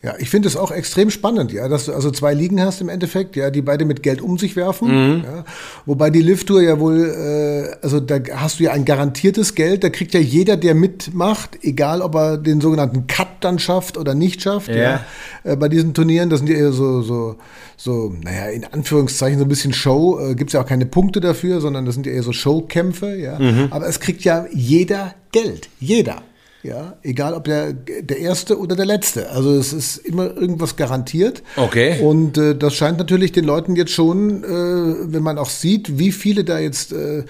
ja, 0.00 0.14
ich 0.16 0.30
finde 0.30 0.46
es 0.46 0.56
auch 0.56 0.70
extrem 0.70 1.10
spannend, 1.10 1.52
ja, 1.52 1.66
dass 1.68 1.86
du 1.86 1.92
also 1.92 2.12
zwei 2.12 2.32
Ligen 2.32 2.60
hast 2.60 2.80
im 2.80 2.88
Endeffekt, 2.88 3.34
ja, 3.34 3.50
die 3.50 3.62
beide 3.62 3.84
mit 3.84 4.04
Geld 4.04 4.22
um 4.22 4.38
sich 4.38 4.54
werfen. 4.54 4.88
Mhm. 4.88 5.24
Ja, 5.24 5.44
wobei 5.86 6.10
die 6.10 6.22
Lift-Tour 6.22 6.62
ja 6.62 6.78
wohl, 6.78 7.00
äh, 7.00 7.84
also 7.84 7.98
da 7.98 8.20
hast 8.36 8.60
du 8.60 8.64
ja 8.64 8.70
ein 8.70 8.84
garantiertes 8.84 9.56
Geld, 9.56 9.82
da 9.82 9.90
kriegt 9.90 10.14
ja 10.14 10.20
jeder, 10.20 10.56
der 10.56 10.76
mitmacht, 10.76 11.58
egal 11.62 12.00
ob 12.00 12.14
er 12.14 12.38
den 12.38 12.60
sogenannten 12.60 13.08
Cut 13.08 13.26
dann 13.40 13.58
schafft 13.58 13.96
oder 13.96 14.14
nicht 14.14 14.40
schafft, 14.40 14.68
ja. 14.68 14.76
ja 14.76 15.00
äh, 15.42 15.56
bei 15.56 15.68
diesen 15.68 15.94
Turnieren, 15.94 16.30
das 16.30 16.38
sind 16.38 16.48
ja 16.48 16.54
eher 16.54 16.70
so, 16.70 17.02
so, 17.02 17.34
so, 17.76 18.14
naja, 18.22 18.50
in 18.50 18.66
Anführungszeichen 18.66 19.40
so 19.40 19.46
ein 19.46 19.48
bisschen 19.48 19.72
Show, 19.72 20.20
äh, 20.20 20.36
gibt 20.36 20.50
es 20.50 20.54
ja 20.54 20.62
auch 20.62 20.66
keine 20.66 20.86
Punkte 20.86 21.18
dafür, 21.18 21.60
sondern 21.60 21.84
das 21.86 21.96
sind 21.96 22.06
ja 22.06 22.12
eher 22.12 22.22
so 22.22 22.32
Showkämpfe, 22.32 23.16
ja. 23.16 23.36
Mhm. 23.36 23.66
Aber 23.70 23.88
es 23.88 23.98
kriegt 23.98 24.22
ja 24.22 24.46
jeder 24.52 25.16
Geld, 25.32 25.68
jeder. 25.80 26.22
Ja, 26.62 26.96
egal 27.02 27.34
ob 27.34 27.44
der, 27.44 27.72
der 27.72 28.18
erste 28.18 28.58
oder 28.58 28.74
der 28.74 28.86
letzte. 28.86 29.30
Also 29.30 29.54
es 29.54 29.72
ist 29.72 29.98
immer 29.98 30.36
irgendwas 30.36 30.74
garantiert. 30.74 31.42
Okay. 31.56 32.00
Und 32.02 32.36
äh, 32.36 32.56
das 32.56 32.74
scheint 32.74 32.98
natürlich 32.98 33.30
den 33.30 33.44
Leuten 33.44 33.76
jetzt 33.76 33.92
schon, 33.92 34.42
äh, 34.42 35.12
wenn 35.12 35.22
man 35.22 35.38
auch 35.38 35.50
sieht, 35.50 35.98
wie 35.98 36.10
viele 36.10 36.42
da 36.42 36.58
jetzt 36.58 36.92
äh, 36.92 37.24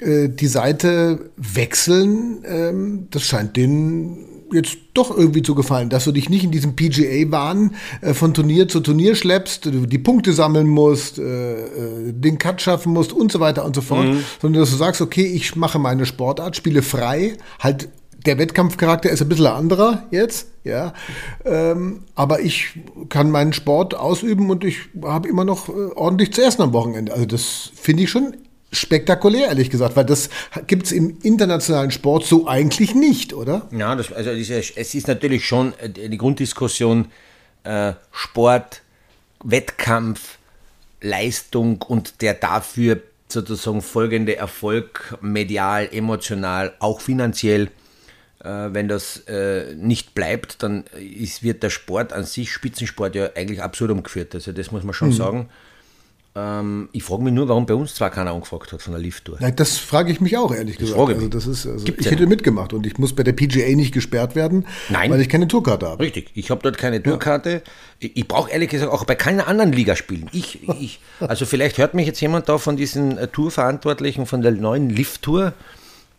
äh 0.00 0.28
die 0.28 0.48
Seite 0.48 1.30
wechseln, 1.36 2.42
ähm, 2.44 3.06
das 3.10 3.22
scheint 3.22 3.56
denen 3.56 4.32
jetzt 4.52 4.76
doch 4.94 5.16
irgendwie 5.16 5.42
zu 5.42 5.54
gefallen, 5.54 5.88
dass 5.88 6.04
du 6.04 6.12
dich 6.12 6.28
nicht 6.28 6.44
in 6.44 6.50
diesem 6.50 6.76
PGA-Wahn 6.76 7.74
äh, 8.00 8.14
von 8.14 8.34
Turnier 8.34 8.68
zu 8.68 8.80
Turnier 8.80 9.14
schleppst, 9.14 9.68
die 9.72 9.98
Punkte 9.98 10.32
sammeln 10.32 10.68
musst, 10.68 11.18
äh, 11.18 11.52
äh, 11.52 12.12
den 12.12 12.38
Cut 12.38 12.60
schaffen 12.60 12.92
musst 12.92 13.12
und 13.12 13.32
so 13.32 13.40
weiter 13.40 13.64
und 13.64 13.74
so 13.74 13.80
fort, 13.80 14.06
mhm. 14.06 14.24
sondern 14.40 14.60
dass 14.60 14.70
du 14.70 14.76
sagst, 14.76 15.00
okay, 15.00 15.24
ich 15.24 15.56
mache 15.56 15.78
meine 15.78 16.06
Sportart, 16.06 16.56
spiele 16.56 16.82
frei, 16.82 17.36
halt 17.58 17.88
der 18.26 18.38
Wettkampfcharakter 18.38 19.10
ist 19.10 19.22
ein 19.22 19.28
bisschen 19.28 19.46
anderer 19.46 20.04
jetzt, 20.10 20.48
ja. 20.64 20.92
Ähm, 21.44 22.04
aber 22.14 22.40
ich 22.40 22.78
kann 23.08 23.30
meinen 23.30 23.52
Sport 23.52 23.94
ausüben 23.94 24.50
und 24.50 24.64
ich 24.64 24.78
habe 25.02 25.28
immer 25.28 25.44
noch 25.44 25.68
äh, 25.68 25.72
ordentlich 25.94 26.32
zu 26.32 26.42
essen 26.42 26.62
am 26.62 26.72
Wochenende. 26.72 27.12
Also 27.12 27.26
das 27.26 27.70
finde 27.74 28.04
ich 28.04 28.10
schon 28.10 28.36
spektakulär, 28.72 29.48
ehrlich 29.48 29.70
gesagt, 29.70 29.96
weil 29.96 30.04
das 30.04 30.30
gibt 30.66 30.86
es 30.86 30.92
im 30.92 31.18
internationalen 31.22 31.90
Sport 31.90 32.24
so 32.24 32.48
eigentlich 32.48 32.94
nicht, 32.94 33.34
oder? 33.34 33.68
Ja, 33.70 33.94
das, 33.94 34.12
also 34.12 34.30
es 34.30 34.94
ist 34.94 35.08
natürlich 35.08 35.46
schon 35.46 35.74
äh, 35.78 35.88
die 35.90 36.18
Grunddiskussion 36.18 37.06
äh, 37.64 37.92
Sport, 38.10 38.82
Wettkampf, 39.44 40.38
Leistung 41.00 41.82
und 41.82 42.22
der 42.22 42.34
dafür 42.34 43.02
sozusagen 43.28 43.82
folgende 43.82 44.36
Erfolg 44.36 45.18
medial, 45.20 45.88
emotional, 45.90 46.74
auch 46.78 47.00
finanziell 47.00 47.70
wenn 48.44 48.88
das 48.88 49.18
äh, 49.28 49.74
nicht 49.76 50.14
bleibt, 50.14 50.62
dann 50.62 50.84
ist, 50.98 51.42
wird 51.42 51.62
der 51.62 51.70
Sport 51.70 52.12
an 52.12 52.24
sich, 52.24 52.52
Spitzensport, 52.52 53.14
ja 53.14 53.30
eigentlich 53.34 53.62
absurd 53.62 53.90
umgeführt. 53.90 54.34
Also 54.34 54.52
das 54.52 54.72
muss 54.72 54.82
man 54.82 54.94
schon 54.94 55.08
mhm. 55.08 55.12
sagen. 55.12 55.48
Ähm, 56.34 56.88
ich 56.92 57.02
frage 57.02 57.22
mich 57.22 57.34
nur, 57.34 57.48
warum 57.48 57.66
bei 57.66 57.74
uns 57.74 57.94
zwar 57.94 58.08
keiner 58.08 58.32
angefragt 58.32 58.72
hat 58.72 58.80
von 58.80 58.94
der 58.94 59.02
Lift-Tour. 59.02 59.38
Das 59.54 59.76
frage 59.76 60.10
ich 60.10 60.20
mich 60.22 60.38
auch, 60.38 60.54
ehrlich 60.54 60.76
das 60.76 60.88
gesagt. 60.88 60.98
Frage 60.98 61.14
also 61.16 61.28
das 61.28 61.46
ist, 61.46 61.66
also 61.66 61.86
ich 61.86 62.10
hätte 62.10 62.26
mitgemacht 62.26 62.72
und 62.72 62.86
ich 62.86 62.96
muss 62.96 63.14
bei 63.14 63.22
der 63.22 63.32
PGA 63.32 63.68
nicht 63.76 63.92
gesperrt 63.92 64.34
werden, 64.34 64.66
Nein. 64.88 65.10
weil 65.10 65.20
ich 65.20 65.28
keine 65.28 65.46
Tourkarte 65.46 65.86
habe. 65.86 66.02
Richtig, 66.02 66.30
ich 66.34 66.50
habe 66.50 66.62
dort 66.62 66.78
keine 66.78 67.02
Tourkarte. 67.02 67.50
Ja. 67.50 67.60
Ich, 67.98 68.16
ich 68.16 68.28
brauche 68.28 68.50
ehrlich 68.50 68.70
gesagt 68.70 68.90
auch 68.90 69.04
bei 69.04 69.14
keiner 69.14 69.46
anderen 69.46 69.72
Liga 69.72 69.94
spielen. 69.94 70.30
Ich, 70.32 70.66
ich, 70.80 71.00
also 71.20 71.44
vielleicht 71.44 71.76
hört 71.76 71.92
mich 71.92 72.06
jetzt 72.06 72.20
jemand 72.20 72.48
da 72.48 72.56
von 72.56 72.78
diesen 72.78 73.18
äh, 73.18 73.28
Tourverantwortlichen 73.28 74.24
von 74.24 74.40
der 74.40 74.52
neuen 74.52 74.88
Lift-Tour. 74.88 75.52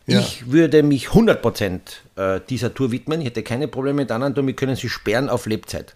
Ja. 0.05 0.19
Ich 0.19 0.51
würde 0.51 0.83
mich 0.83 1.07
100% 1.09 1.79
äh, 2.15 2.41
dieser 2.49 2.73
Tour 2.73 2.91
widmen. 2.91 3.21
Ich 3.21 3.27
hätte 3.27 3.43
keine 3.43 3.67
Probleme 3.67 4.01
mit 4.01 4.11
anderen 4.11 4.35
Touren. 4.35 4.47
Wir 4.47 4.55
können 4.55 4.75
sie 4.75 4.89
sperren 4.89 5.29
auf 5.29 5.45
Lebzeit. 5.45 5.95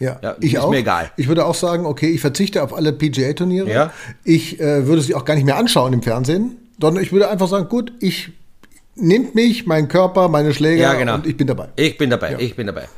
Ja, 0.00 0.18
ja 0.22 0.36
ich 0.40 0.54
ist 0.54 0.60
auch. 0.60 0.70
mir 0.70 0.78
egal. 0.78 1.10
Ich 1.16 1.28
würde 1.28 1.46
auch 1.46 1.54
sagen, 1.54 1.86
okay, 1.86 2.10
ich 2.10 2.20
verzichte 2.20 2.62
auf 2.62 2.74
alle 2.74 2.92
PGA-Turniere. 2.92 3.70
Ja. 3.70 3.92
Ich 4.24 4.60
äh, 4.60 4.86
würde 4.86 5.00
sie 5.00 5.14
auch 5.14 5.24
gar 5.24 5.34
nicht 5.34 5.44
mehr 5.44 5.56
anschauen 5.56 5.92
im 5.92 6.02
Fernsehen, 6.02 6.56
sondern 6.80 7.02
ich 7.02 7.12
würde 7.12 7.30
einfach 7.30 7.48
sagen, 7.48 7.68
gut, 7.68 7.92
ich 8.00 8.32
nehmt 8.96 9.34
mich, 9.34 9.66
meinen 9.66 9.88
Körper, 9.88 10.28
meine 10.28 10.52
Schläger 10.52 10.82
ja, 10.82 10.94
genau. 10.94 11.14
und 11.14 11.26
ich 11.26 11.36
bin 11.36 11.46
dabei. 11.46 11.68
Ich 11.76 11.96
bin 11.96 12.10
dabei, 12.10 12.32
ja. 12.32 12.38
ich 12.38 12.54
bin 12.54 12.66
dabei. 12.66 12.88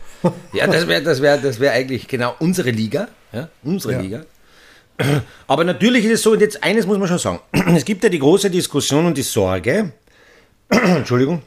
Ja, 0.52 0.66
das 0.66 0.88
wäre 0.88 1.02
das 1.02 1.20
wär, 1.20 1.36
das 1.36 1.60
wär 1.60 1.72
eigentlich 1.72 2.08
genau 2.08 2.34
unsere 2.38 2.70
Liga. 2.70 3.08
Ja, 3.32 3.48
unsere 3.62 4.00
Liga. 4.00 4.24
Aber 5.46 5.64
natürlich 5.64 6.04
ist 6.04 6.12
es 6.12 6.22
so, 6.22 6.32
und 6.32 6.40
jetzt 6.40 6.62
eines 6.62 6.86
muss 6.86 6.98
man 6.98 7.08
schon 7.08 7.18
sagen. 7.18 7.40
Es 7.76 7.84
gibt 7.84 8.02
ja 8.04 8.08
die 8.08 8.20
große 8.20 8.50
Diskussion 8.50 9.06
und 9.06 9.18
die 9.18 9.22
Sorge, 9.22 9.92
Entschuldigung, 10.70 11.42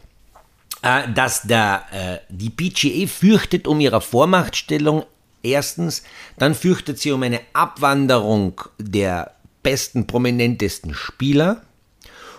äh, 0.82 1.12
dass 1.14 1.44
der, 1.44 1.84
äh, 1.92 2.18
die 2.30 2.50
PGA 2.50 3.06
fürchtet 3.08 3.68
um 3.68 3.80
ihre 3.80 4.02
Vormachtstellung 4.02 5.04
erstens, 5.44 6.02
dann 6.38 6.56
fürchtet 6.56 7.00
sie 7.00 7.12
um 7.12 7.22
eine 7.24 7.42
Abwanderung 7.54 8.62
der 8.78 9.32
besten, 9.64 10.06
prominentesten 10.08 10.94
Spieler. 10.94 11.62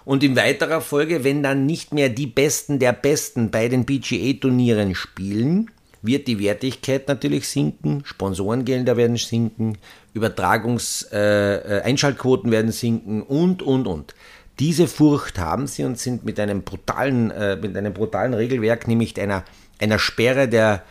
Und 0.05 0.23
in 0.25 0.37
weiterer 0.37 0.81
Folge, 0.81 1.25
wenn 1.25 1.43
dann 1.43 1.67
nicht 1.67 1.93
mehr 1.93 2.09
die 2.09 2.27
Besten 2.27 2.79
der 2.79 2.95
Besten 2.95 3.51
bei 3.51 3.69
den 3.69 3.85
PGA-Turnieren 3.85 4.95
spielen, 4.95 5.71
wird 6.01 6.29
die 6.29 6.39
Wertigkeit 6.39 7.09
natürlich 7.09 7.49
sinken, 7.49 8.03
Sponsorengelder 8.05 8.97
werden 8.97 9.17
sinken, 9.17 9.77
Übertragungs-Einschaltquoten 10.15 12.51
äh, 12.51 12.55
äh 12.55 12.57
werden 12.57 12.73
sinken 12.73 13.23
und, 13.23 13.63
und, 13.63 13.87
und. 13.87 14.15
Diese 14.59 14.89
Furcht 14.89 15.39
haben 15.39 15.67
sie 15.67 15.85
und 15.85 15.99
sind 15.99 16.25
mit 16.25 16.41
einem 16.41 16.63
brutalen, 16.63 17.31
äh, 17.31 17.57
mit 17.57 17.77
einem 17.77 17.93
brutalen 17.93 18.35
Regelwerk, 18.35 18.89
nämlich 18.89 19.21
einer, 19.21 19.45
einer 19.81 19.99
Sperre 19.99 20.49
der, 20.49 20.83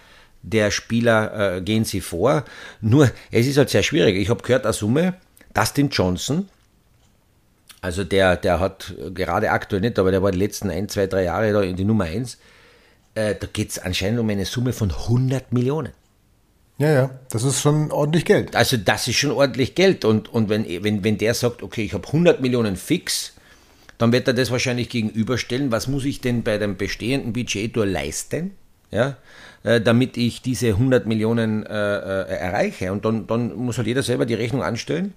der 0.42 0.72
Spieler 0.72 1.58
äh, 1.58 1.62
gehen 1.62 1.84
sie 1.84 2.02
vor. 2.02 2.46
Nur, 2.82 3.12
es 3.32 3.48
ist 3.48 3.58
halt 3.58 3.70
sehr 3.70 3.84
schwierig. 3.84 4.16
Ich 4.16 4.30
habe 4.30 4.42
gehört, 4.42 4.66
eine 4.66 4.74
Summe, 4.74 5.16
Dustin 5.54 5.90
Johnson, 5.90 6.48
also 7.82 8.04
der, 8.04 8.38
der 8.38 8.60
hat 8.60 8.94
gerade 9.14 9.52
aktuell 9.52 9.82
nicht, 9.82 10.00
aber 10.00 10.12
der 10.12 10.24
war 10.24 10.32
die 10.32 10.40
letzten 10.40 10.70
ein, 10.70 10.90
zwei, 10.90 11.08
drei 11.08 11.24
Jahre 11.24 11.54
da 11.54 11.62
in 11.62 11.76
die 11.76 11.86
Nummer 11.86 12.06
1. 12.06 12.38
Äh, 13.16 13.36
da 13.36 13.48
geht 13.52 13.72
es 13.72 13.80
anscheinend 13.80 14.20
um 14.20 14.30
eine 14.30 14.46
Summe 14.46 14.74
von 14.74 14.92
100 14.92 15.52
Millionen. 15.54 15.94
Ja, 16.80 16.92
ja, 16.92 17.10
das 17.30 17.44
ist 17.44 17.62
schon 17.62 17.92
ordentlich 17.92 18.26
Geld. 18.26 18.56
Also 18.56 18.78
das 18.78 19.08
ist 19.08 19.16
schon 19.16 19.32
ordentlich 19.32 19.74
Geld. 19.74 20.06
Und, 20.06 20.30
und 20.30 20.50
wenn, 20.50 20.66
wenn, 20.84 21.04
wenn 21.04 21.18
der 21.18 21.34
sagt, 21.34 21.64
okay, 21.64 21.84
ich 21.84 21.94
habe 21.94 22.06
100 22.06 22.42
Millionen 22.42 22.76
fix, 22.76 23.34
dann 23.98 24.12
wird 24.12 24.28
er 24.28 24.34
das 24.34 24.52
wahrscheinlich 24.52 24.90
gegenüberstellen, 24.90 25.72
was 25.72 25.88
muss 25.88 26.06
ich 26.06 26.22
denn 26.22 26.44
bei 26.44 26.58
dem 26.58 26.78
bestehenden 26.78 27.34
Budget 27.34 27.76
nur 27.76 27.86
leisten, 27.86 28.52
ja, 28.92 29.18
äh, 29.64 29.82
damit 29.82 30.18
ich 30.18 30.42
diese 30.42 30.68
100 30.68 31.08
Millionen 31.08 31.66
äh, 31.66 31.70
äh, 31.70 32.36
erreiche. 32.38 32.92
Und 32.92 33.06
dann, 33.06 33.28
dann 33.28 33.56
muss 33.56 33.78
halt 33.78 33.88
jeder 33.88 34.04
selber 34.04 34.26
die 34.26 34.36
Rechnung 34.36 34.64
anstellen. 34.64 35.14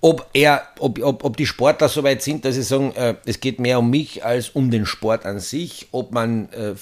Ob, 0.00 0.28
er, 0.34 0.62
ob, 0.78 1.02
ob, 1.02 1.24
ob 1.24 1.36
die 1.36 1.46
Sportler 1.46 1.88
so 1.88 2.02
weit 2.02 2.22
sind, 2.22 2.44
dass 2.44 2.54
sie 2.54 2.62
sagen, 2.62 2.92
äh, 2.96 3.14
es 3.24 3.40
geht 3.40 3.60
mehr 3.60 3.78
um 3.78 3.90
mich 3.90 4.24
als 4.24 4.50
um 4.50 4.70
den 4.70 4.86
Sport 4.86 5.24
an 5.24 5.40
sich, 5.40 5.88
ob 5.92 6.12
man 6.12 6.48
äh, 6.52 6.74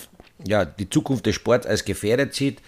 ja, 0.46 0.64
die 0.64 0.88
Zukunft 0.88 1.26
des 1.26 1.34
Sports 1.34 1.66
als 1.66 1.84
gefährdet 1.84 2.34
sieht. 2.34 2.60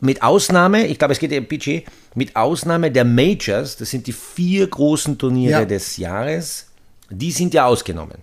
Mit 0.00 0.22
Ausnahme, 0.22 0.86
ich 0.86 0.98
glaube, 0.98 1.12
es 1.12 1.18
geht 1.18 1.32
ja 1.32 1.38
um 1.38 1.46
Budget, 1.46 1.84
mit 2.14 2.36
Ausnahme 2.36 2.90
der 2.90 3.04
Majors, 3.04 3.76
das 3.76 3.90
sind 3.90 4.06
die 4.06 4.12
vier 4.12 4.66
großen 4.66 5.18
Turniere 5.18 5.60
ja. 5.60 5.64
des 5.64 5.96
Jahres, 5.96 6.65
die 7.10 7.32
sind 7.32 7.54
ja 7.54 7.66
ausgenommen. 7.66 8.18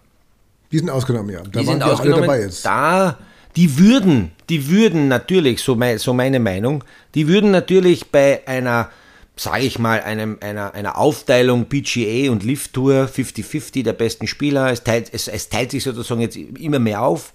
Die 0.71 0.79
sind 0.79 0.89
ausgenommen, 0.89 1.29
ja. 1.29 1.41
Da 1.41 1.59
die 1.59 1.65
sind 1.65 1.83
ausgenommen. 1.83 2.23
Alle 2.23 2.27
dabei 2.27 2.41
jetzt. 2.41 2.65
Da, 2.65 3.17
die 3.55 3.77
würden, 3.77 4.31
die 4.49 4.69
würden 4.69 5.07
natürlich, 5.07 5.61
so, 5.61 5.75
mein, 5.75 5.99
so 5.99 6.13
meine 6.13 6.39
Meinung, 6.39 6.83
die 7.13 7.27
würden 7.27 7.51
natürlich 7.51 8.09
bei 8.11 8.41
einer, 8.47 8.89
sage 9.35 9.63
ich 9.63 9.77
mal, 9.77 10.01
einem, 10.01 10.37
einer, 10.41 10.73
einer 10.73 10.97
Aufteilung 10.97 11.65
PGA 11.65 12.31
und 12.31 12.43
Lift 12.43 12.73
Tour 12.73 13.09
50-50 13.13 13.83
der 13.83 13.93
besten 13.93 14.27
Spieler, 14.27 14.71
es 14.71 14.83
teilt, 14.83 15.13
es, 15.13 15.27
es 15.27 15.49
teilt 15.49 15.71
sich 15.71 15.83
sozusagen 15.83 16.21
jetzt 16.21 16.35
immer 16.35 16.79
mehr 16.79 17.03
auf 17.03 17.33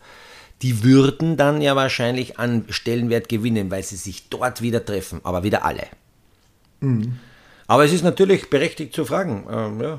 die 0.63 0.83
würden 0.83 1.37
dann 1.37 1.61
ja 1.61 1.77
wahrscheinlich 1.77 2.39
an 2.39 2.65
Stellenwert 2.69 3.29
gewinnen, 3.29 3.71
weil 3.71 3.83
sie 3.83 3.97
sich 3.97 4.29
dort 4.29 4.61
wieder 4.61 4.85
treffen, 4.85 5.21
aber 5.23 5.43
wieder 5.45 5.65
alle. 5.65 5.87
Mhm. 6.81 7.19
Aber 7.67 7.85
es 7.85 7.93
ist 7.93 8.03
natürlich 8.03 8.51
berechtigt 8.51 8.95
zu 8.95 9.05
fragen, 9.05 9.47
ähm, 9.51 9.81
ja, 9.81 9.99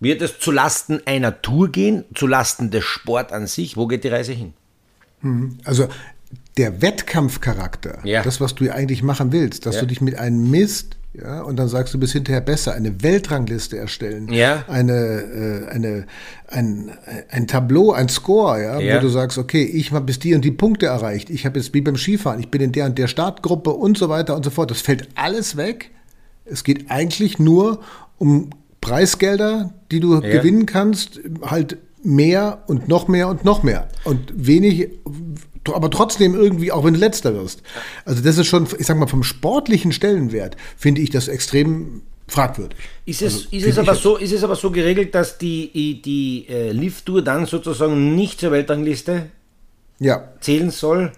wird 0.00 0.22
es 0.22 0.38
zu 0.38 0.50
Lasten 0.50 1.00
einer 1.06 1.42
Tour 1.42 1.70
gehen, 1.70 2.04
zu 2.14 2.26
Lasten 2.26 2.70
des 2.70 2.84
Sport 2.84 3.32
an 3.32 3.46
sich? 3.46 3.76
Wo 3.76 3.86
geht 3.86 4.04
die 4.04 4.08
Reise 4.08 4.32
hin? 4.32 4.54
Mhm. 5.22 5.58
Also 5.64 5.88
der 6.56 6.82
Wettkampfcharakter, 6.82 8.00
ja. 8.04 8.22
das, 8.22 8.40
was 8.40 8.54
du 8.54 8.70
eigentlich 8.70 9.02
machen 9.02 9.32
willst, 9.32 9.66
dass 9.66 9.76
ja. 9.76 9.80
du 9.82 9.86
dich 9.86 10.00
mit 10.00 10.18
einem 10.18 10.50
Mist 10.50 10.96
ja, 11.14 11.40
und 11.40 11.56
dann 11.56 11.68
sagst 11.68 11.94
du 11.94 11.98
bis 11.98 12.12
hinterher 12.12 12.40
besser, 12.40 12.74
eine 12.74 13.02
Weltrangliste 13.02 13.78
erstellen, 13.78 14.32
ja. 14.32 14.64
eine, 14.68 14.92
äh, 14.92 15.68
eine, 15.68 16.06
ein, 16.48 16.90
ein 17.30 17.46
Tableau, 17.46 17.92
ein 17.92 18.08
Score, 18.08 18.62
ja, 18.62 18.78
ja. 18.78 18.96
wo 18.96 19.00
du 19.00 19.08
sagst, 19.08 19.38
okay, 19.38 19.64
ich 19.64 19.90
habe 19.90 20.04
bis 20.04 20.18
die 20.18 20.34
und 20.34 20.44
die 20.44 20.50
Punkte 20.50 20.86
erreicht, 20.86 21.30
ich 21.30 21.46
habe 21.46 21.58
jetzt 21.58 21.74
wie 21.74 21.80
beim 21.80 21.96
Skifahren, 21.96 22.40
ich 22.40 22.50
bin 22.50 22.60
in 22.60 22.72
der 22.72 22.86
und 22.86 22.98
der 22.98 23.08
Startgruppe 23.08 23.70
und 23.70 23.96
so 23.96 24.08
weiter 24.08 24.36
und 24.36 24.44
so 24.44 24.50
fort. 24.50 24.70
Das 24.70 24.80
fällt 24.80 25.08
alles 25.14 25.56
weg. 25.56 25.90
Es 26.44 26.62
geht 26.62 26.90
eigentlich 26.90 27.38
nur 27.38 27.80
um 28.18 28.50
Preisgelder, 28.80 29.72
die 29.90 30.00
du 30.00 30.14
ja. 30.14 30.20
gewinnen 30.20 30.66
kannst, 30.66 31.20
halt 31.42 31.78
mehr 32.02 32.62
und 32.66 32.88
noch 32.88 33.08
mehr 33.08 33.28
und 33.28 33.44
noch 33.44 33.62
mehr. 33.62 33.88
Und 34.04 34.32
wenig 34.34 34.90
aber 35.74 35.90
trotzdem 35.90 36.34
irgendwie, 36.34 36.72
auch 36.72 36.84
wenn 36.84 36.94
du 36.94 37.00
letzter 37.00 37.34
wirst. 37.34 37.62
Also 38.06 38.22
das 38.22 38.38
ist 38.38 38.46
schon, 38.46 38.66
ich 38.78 38.86
sag 38.86 38.96
mal, 38.96 39.06
vom 39.06 39.22
sportlichen 39.22 39.92
Stellenwert 39.92 40.56
finde 40.76 41.02
ich 41.02 41.10
das 41.10 41.28
extrem 41.28 42.02
fragwürdig. 42.26 42.78
Ist 43.06 43.22
es, 43.22 43.34
also, 43.34 43.56
ist 43.56 43.66
es, 43.66 43.78
aber, 43.78 43.94
so, 43.94 44.16
ist 44.16 44.32
es 44.32 44.44
aber 44.44 44.56
so 44.56 44.70
geregelt, 44.70 45.14
dass 45.14 45.38
die, 45.38 46.00
die, 46.02 46.46
äh, 46.48 46.72
Lift-Tour 46.72 47.22
dann 47.22 47.46
sozusagen 47.46 48.14
nicht 48.14 48.40
zur 48.40 48.50
Weltrangliste 48.52 49.30
ja. 49.98 50.28
zählen 50.40 50.70
soll? 50.70 51.12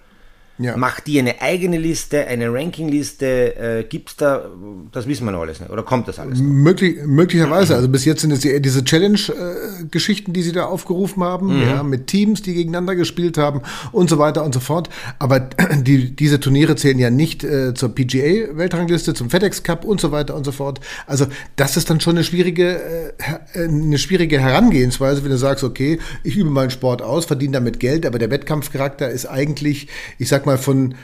Ja. 0.61 0.77
Macht 0.77 1.07
die 1.07 1.18
eine 1.18 1.40
eigene 1.40 1.79
Liste, 1.79 2.27
eine 2.27 2.53
Rankingliste? 2.53 3.57
Äh, 3.57 3.85
Gibt 3.85 4.11
es 4.11 4.16
da, 4.16 4.44
das 4.92 5.07
wissen 5.07 5.25
wir 5.25 5.33
noch 5.33 5.40
alles 5.40 5.59
nicht, 5.59 5.70
oder 5.70 5.83
kommt 5.83 6.07
das 6.07 6.18
alles? 6.18 6.38
Möglich, 6.38 6.99
möglicherweise. 7.07 7.75
Also 7.75 7.88
bis 7.88 8.05
jetzt 8.05 8.20
sind 8.20 8.31
es 8.31 8.44
eher 8.44 8.61
diese 8.61 8.85
Challenge-Geschichten, 8.85 10.35
die 10.35 10.42
sie 10.42 10.53
da 10.53 10.66
aufgerufen 10.66 11.25
haben, 11.25 11.57
mhm. 11.57 11.62
ja, 11.62 11.83
mit 11.83 12.09
Teams, 12.09 12.42
die 12.42 12.53
gegeneinander 12.53 12.94
gespielt 12.94 13.38
haben 13.38 13.62
und 13.92 14.11
so 14.11 14.18
weiter 14.18 14.44
und 14.44 14.53
so 14.53 14.61
fort. 14.61 14.90
Aber 15.18 15.40
die, 15.81 16.14
diese 16.14 16.40
Turniere 16.40 16.77
zählen 16.77 16.99
ja 16.99 17.09
nicht 17.09 17.42
äh, 17.42 17.73
zur 17.73 17.94
PGA-Weltrangliste, 17.94 19.14
zum 19.14 19.31
FedEx 19.31 19.62
Cup 19.62 19.87
und 19.87 19.99
so 19.99 20.12
weiter 20.12 20.37
und 20.37 20.44
so 20.44 20.53
fort. 20.53 20.81
Also 21.07 21.27
das 21.57 21.79
ist 21.79 21.88
dann 21.88 22.01
schon 22.01 22.16
eine 22.16 22.25
schwierige, 22.25 23.14
äh, 23.55 23.64
eine 23.64 23.96
schwierige 23.96 24.38
Herangehensweise, 24.38 25.25
wenn 25.25 25.31
du 25.31 25.38
sagst, 25.38 25.64
okay, 25.64 25.99
ich 26.23 26.37
übe 26.37 26.51
meinen 26.51 26.70
Sport 26.70 27.01
aus, 27.01 27.25
verdiene 27.25 27.53
damit 27.53 27.81
Geld, 27.81 28.05
aber 28.05 28.18
der 28.18 28.31
Wettkampfcharakter 28.31 29.09
ist 29.09 29.25
eigentlich, 29.25 29.88
ich 30.18 30.29
sag 30.29 30.44
mal, 30.44 30.50
mal, 30.51 30.59
von, 30.59 30.95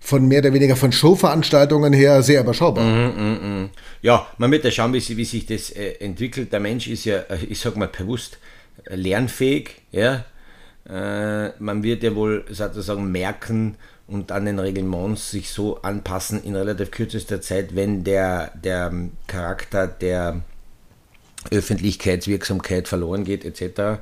von 0.00 0.26
mehr 0.26 0.40
oder 0.40 0.52
weniger 0.52 0.76
von 0.76 0.92
Showveranstaltungen 0.92 1.92
her 1.92 2.22
sehr 2.22 2.40
überschaubar. 2.40 2.84
Mm, 2.84 3.06
mm, 3.16 3.62
mm. 3.62 3.70
Ja, 4.02 4.26
man 4.38 4.50
wird 4.50 4.64
ja 4.64 4.70
schauen, 4.70 4.92
wie, 4.92 5.16
wie 5.16 5.24
sich 5.24 5.46
das 5.46 5.70
äh, 5.70 5.92
entwickelt. 6.00 6.52
Der 6.52 6.60
Mensch 6.60 6.86
ist 6.86 7.04
ja, 7.04 7.18
äh, 7.18 7.38
ich 7.48 7.60
sag 7.60 7.76
mal 7.76 7.88
bewusst, 7.88 8.38
äh, 8.84 8.94
lernfähig. 8.96 9.82
Ja? 9.90 10.24
Äh, 10.88 11.52
man 11.58 11.82
wird 11.82 12.02
ja 12.02 12.14
wohl 12.14 12.44
sozusagen 12.50 13.10
merken 13.10 13.76
und 14.06 14.32
an 14.32 14.46
den 14.46 14.58
Reglements 14.58 15.30
sich 15.30 15.50
so 15.50 15.82
anpassen 15.82 16.42
in 16.42 16.56
relativ 16.56 16.90
kürzester 16.90 17.40
Zeit, 17.40 17.76
wenn 17.76 18.04
der, 18.04 18.52
der 18.62 18.92
Charakter 19.26 19.86
der 19.86 20.40
Öffentlichkeitswirksamkeit 21.50 22.88
verloren 22.88 23.24
geht, 23.24 23.44
etc. 23.44 24.00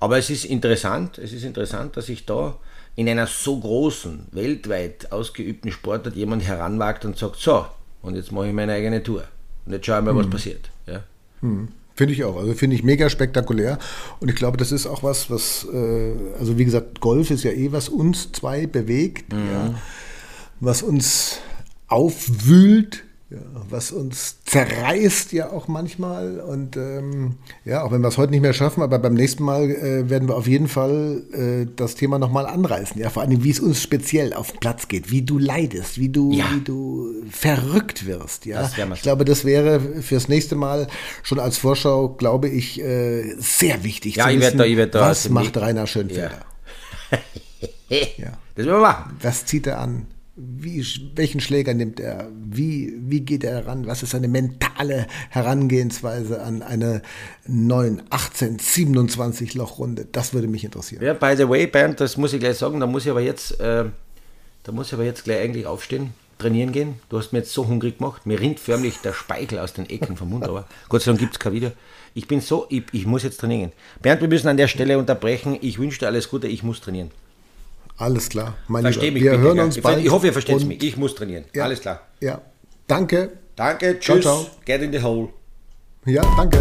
Aber 0.00 0.18
es 0.18 0.28
ist 0.28 0.44
interessant, 0.44 1.18
es 1.18 1.32
ist 1.32 1.44
interessant, 1.44 1.96
dass 1.96 2.08
ich 2.08 2.26
da 2.26 2.56
in 2.96 3.08
einer 3.08 3.26
so 3.26 3.58
großen, 3.58 4.26
weltweit 4.32 5.10
ausgeübten 5.10 5.72
Sportart 5.72 6.14
jemand 6.14 6.44
heranwagt 6.44 7.04
und 7.04 7.18
sagt, 7.18 7.36
so, 7.36 7.66
und 8.02 8.14
jetzt 8.14 8.32
mache 8.32 8.48
ich 8.48 8.52
meine 8.52 8.72
eigene 8.72 9.02
Tour. 9.02 9.24
Und 9.66 9.72
jetzt 9.72 9.86
schaue 9.86 9.98
ich 9.98 10.04
mal, 10.04 10.10
hm. 10.12 10.18
was 10.18 10.30
passiert. 10.30 10.70
Ja. 10.86 11.02
Hm. 11.40 11.68
Finde 11.96 12.12
ich 12.12 12.24
auch. 12.24 12.36
Also 12.36 12.54
finde 12.54 12.74
ich 12.74 12.82
mega 12.82 13.08
spektakulär. 13.08 13.78
Und 14.18 14.28
ich 14.28 14.34
glaube, 14.34 14.56
das 14.56 14.72
ist 14.72 14.86
auch 14.86 15.02
was, 15.02 15.30
was, 15.30 15.66
äh, 15.72 16.12
also 16.38 16.58
wie 16.58 16.64
gesagt, 16.64 17.00
Golf 17.00 17.30
ist 17.30 17.44
ja 17.44 17.52
eh, 17.52 17.70
was 17.70 17.88
uns 17.88 18.32
zwei 18.32 18.66
bewegt, 18.66 19.32
mhm. 19.32 19.50
ja, 19.52 19.74
was 20.58 20.82
uns 20.82 21.38
aufwühlt, 21.86 23.03
ja, 23.30 23.38
was 23.70 23.90
uns 23.90 24.44
zerreißt 24.44 25.32
ja 25.32 25.50
auch 25.50 25.66
manchmal. 25.66 26.40
Und 26.40 26.76
ähm, 26.76 27.36
ja, 27.64 27.82
auch 27.82 27.90
wenn 27.90 28.02
wir 28.02 28.08
es 28.08 28.18
heute 28.18 28.32
nicht 28.32 28.42
mehr 28.42 28.52
schaffen, 28.52 28.82
aber 28.82 28.98
beim 28.98 29.14
nächsten 29.14 29.42
Mal 29.42 29.70
äh, 29.70 30.10
werden 30.10 30.28
wir 30.28 30.36
auf 30.36 30.46
jeden 30.46 30.68
Fall 30.68 31.22
äh, 31.32 31.66
das 31.74 31.94
Thema 31.94 32.18
nochmal 32.18 32.46
anreißen. 32.46 33.00
Ja, 33.00 33.08
vor 33.08 33.22
allem, 33.22 33.42
wie 33.42 33.50
es 33.50 33.60
uns 33.60 33.82
speziell 33.82 34.34
auf 34.34 34.50
den 34.50 34.60
Platz 34.60 34.88
geht, 34.88 35.10
wie 35.10 35.22
du 35.22 35.38
leidest, 35.38 35.98
wie 35.98 36.10
du, 36.10 36.32
ja. 36.32 36.44
wie 36.54 36.60
du 36.60 37.14
verrückt 37.30 38.06
wirst. 38.06 38.44
Ja, 38.44 38.70
ich 38.92 39.02
glaube, 39.02 39.24
das 39.24 39.44
wäre 39.46 39.80
fürs 40.02 40.28
nächste 40.28 40.54
Mal 40.54 40.86
schon 41.22 41.40
als 41.40 41.56
Vorschau, 41.56 42.10
glaube 42.10 42.48
ich, 42.48 42.80
äh, 42.80 43.34
sehr 43.38 43.84
wichtig 43.84 44.16
ja, 44.16 44.28
zu 44.28 44.38
wissen, 44.38 44.58
da, 44.58 44.86
da, 44.86 45.00
was 45.00 45.30
macht 45.30 45.56
Rainer 45.56 45.86
Schönfelder. 45.86 46.44
Ja. 47.10 47.18
ja. 48.18 48.32
Das. 48.54 48.66
Was 49.22 49.46
zieht 49.46 49.66
er 49.66 49.80
an? 49.80 50.06
Wie, 50.36 50.84
welchen 51.14 51.40
Schläger 51.40 51.74
nimmt 51.74 52.00
er, 52.00 52.28
wie, 52.44 52.92
wie 52.98 53.20
geht 53.20 53.44
er 53.44 53.54
heran, 53.54 53.86
was 53.86 54.02
ist 54.02 54.10
seine 54.10 54.26
mentale 54.26 55.06
Herangehensweise 55.30 56.42
an 56.42 56.62
eine 56.62 57.02
9, 57.46 58.02
18, 58.10 58.58
27 58.58 59.54
Lochrunde, 59.54 60.06
das 60.10 60.34
würde 60.34 60.48
mich 60.48 60.64
interessieren. 60.64 61.04
Ja, 61.04 61.14
by 61.14 61.34
the 61.36 61.48
way, 61.48 61.66
Bernd, 61.66 62.00
das 62.00 62.16
muss 62.16 62.32
ich 62.32 62.40
gleich 62.40 62.56
sagen, 62.56 62.80
da 62.80 62.86
muss 62.86 63.04
ich 63.04 63.10
aber 63.10 63.20
jetzt, 63.20 63.60
äh, 63.60 63.84
da 64.64 64.72
muss 64.72 64.88
ich 64.88 64.94
aber 64.94 65.04
jetzt 65.04 65.22
gleich 65.22 65.40
eigentlich 65.40 65.66
aufstehen, 65.66 66.14
trainieren 66.38 66.72
gehen. 66.72 66.94
Du 67.10 67.18
hast 67.18 67.32
mir 67.32 67.38
jetzt 67.40 67.52
so 67.52 67.68
hungrig 67.68 67.98
gemacht, 67.98 68.26
mir 68.26 68.40
rinnt 68.40 68.58
förmlich 68.58 68.98
der 68.98 69.12
Speichel 69.12 69.60
aus 69.60 69.72
den 69.72 69.88
Ecken 69.88 70.16
vom 70.16 70.30
Mund, 70.30 70.44
aber 70.44 70.66
Gott 70.88 71.02
sei 71.02 71.12
Dank 71.12 71.20
gibt 71.20 71.34
es 71.34 71.38
kein 71.38 71.52
Video. 71.52 71.70
Ich 72.12 72.26
bin 72.26 72.40
so, 72.40 72.66
ich, 72.70 72.84
ich 72.90 73.06
muss 73.06 73.22
jetzt 73.22 73.38
trainieren. 73.38 73.72
Bernd, 74.02 74.20
wir 74.20 74.28
müssen 74.28 74.48
an 74.48 74.56
der 74.56 74.68
Stelle 74.68 74.98
unterbrechen. 74.98 75.58
Ich 75.60 75.78
wünsche 75.78 76.00
dir 76.00 76.06
alles 76.06 76.28
Gute, 76.28 76.46
ich 76.48 76.62
muss 76.62 76.80
trainieren. 76.80 77.10
Alles 77.96 78.28
klar. 78.28 78.56
Mein 78.68 78.82
Versteh 78.82 79.10
mich. 79.10 79.22
Wir 79.22 79.32
bitte, 79.32 79.42
hören 79.42 79.60
uns 79.60 79.80
bald. 79.80 80.04
Ich 80.04 80.10
hoffe, 80.10 80.26
ihr 80.26 80.32
versteht 80.32 80.64
mich. 80.66 80.82
Ich 80.82 80.96
muss 80.96 81.14
trainieren. 81.14 81.44
Ja, 81.54 81.64
Alles 81.64 81.80
klar. 81.80 82.00
Ja. 82.20 82.40
Danke. 82.86 83.38
Danke. 83.56 83.98
Tschüss. 84.00 84.22
Ciao, 84.22 84.44
ciao. 84.44 84.50
Get 84.64 84.82
in 84.82 84.92
the 84.92 85.00
hole. 85.02 85.28
Ja, 86.06 86.22
danke. 86.36 86.58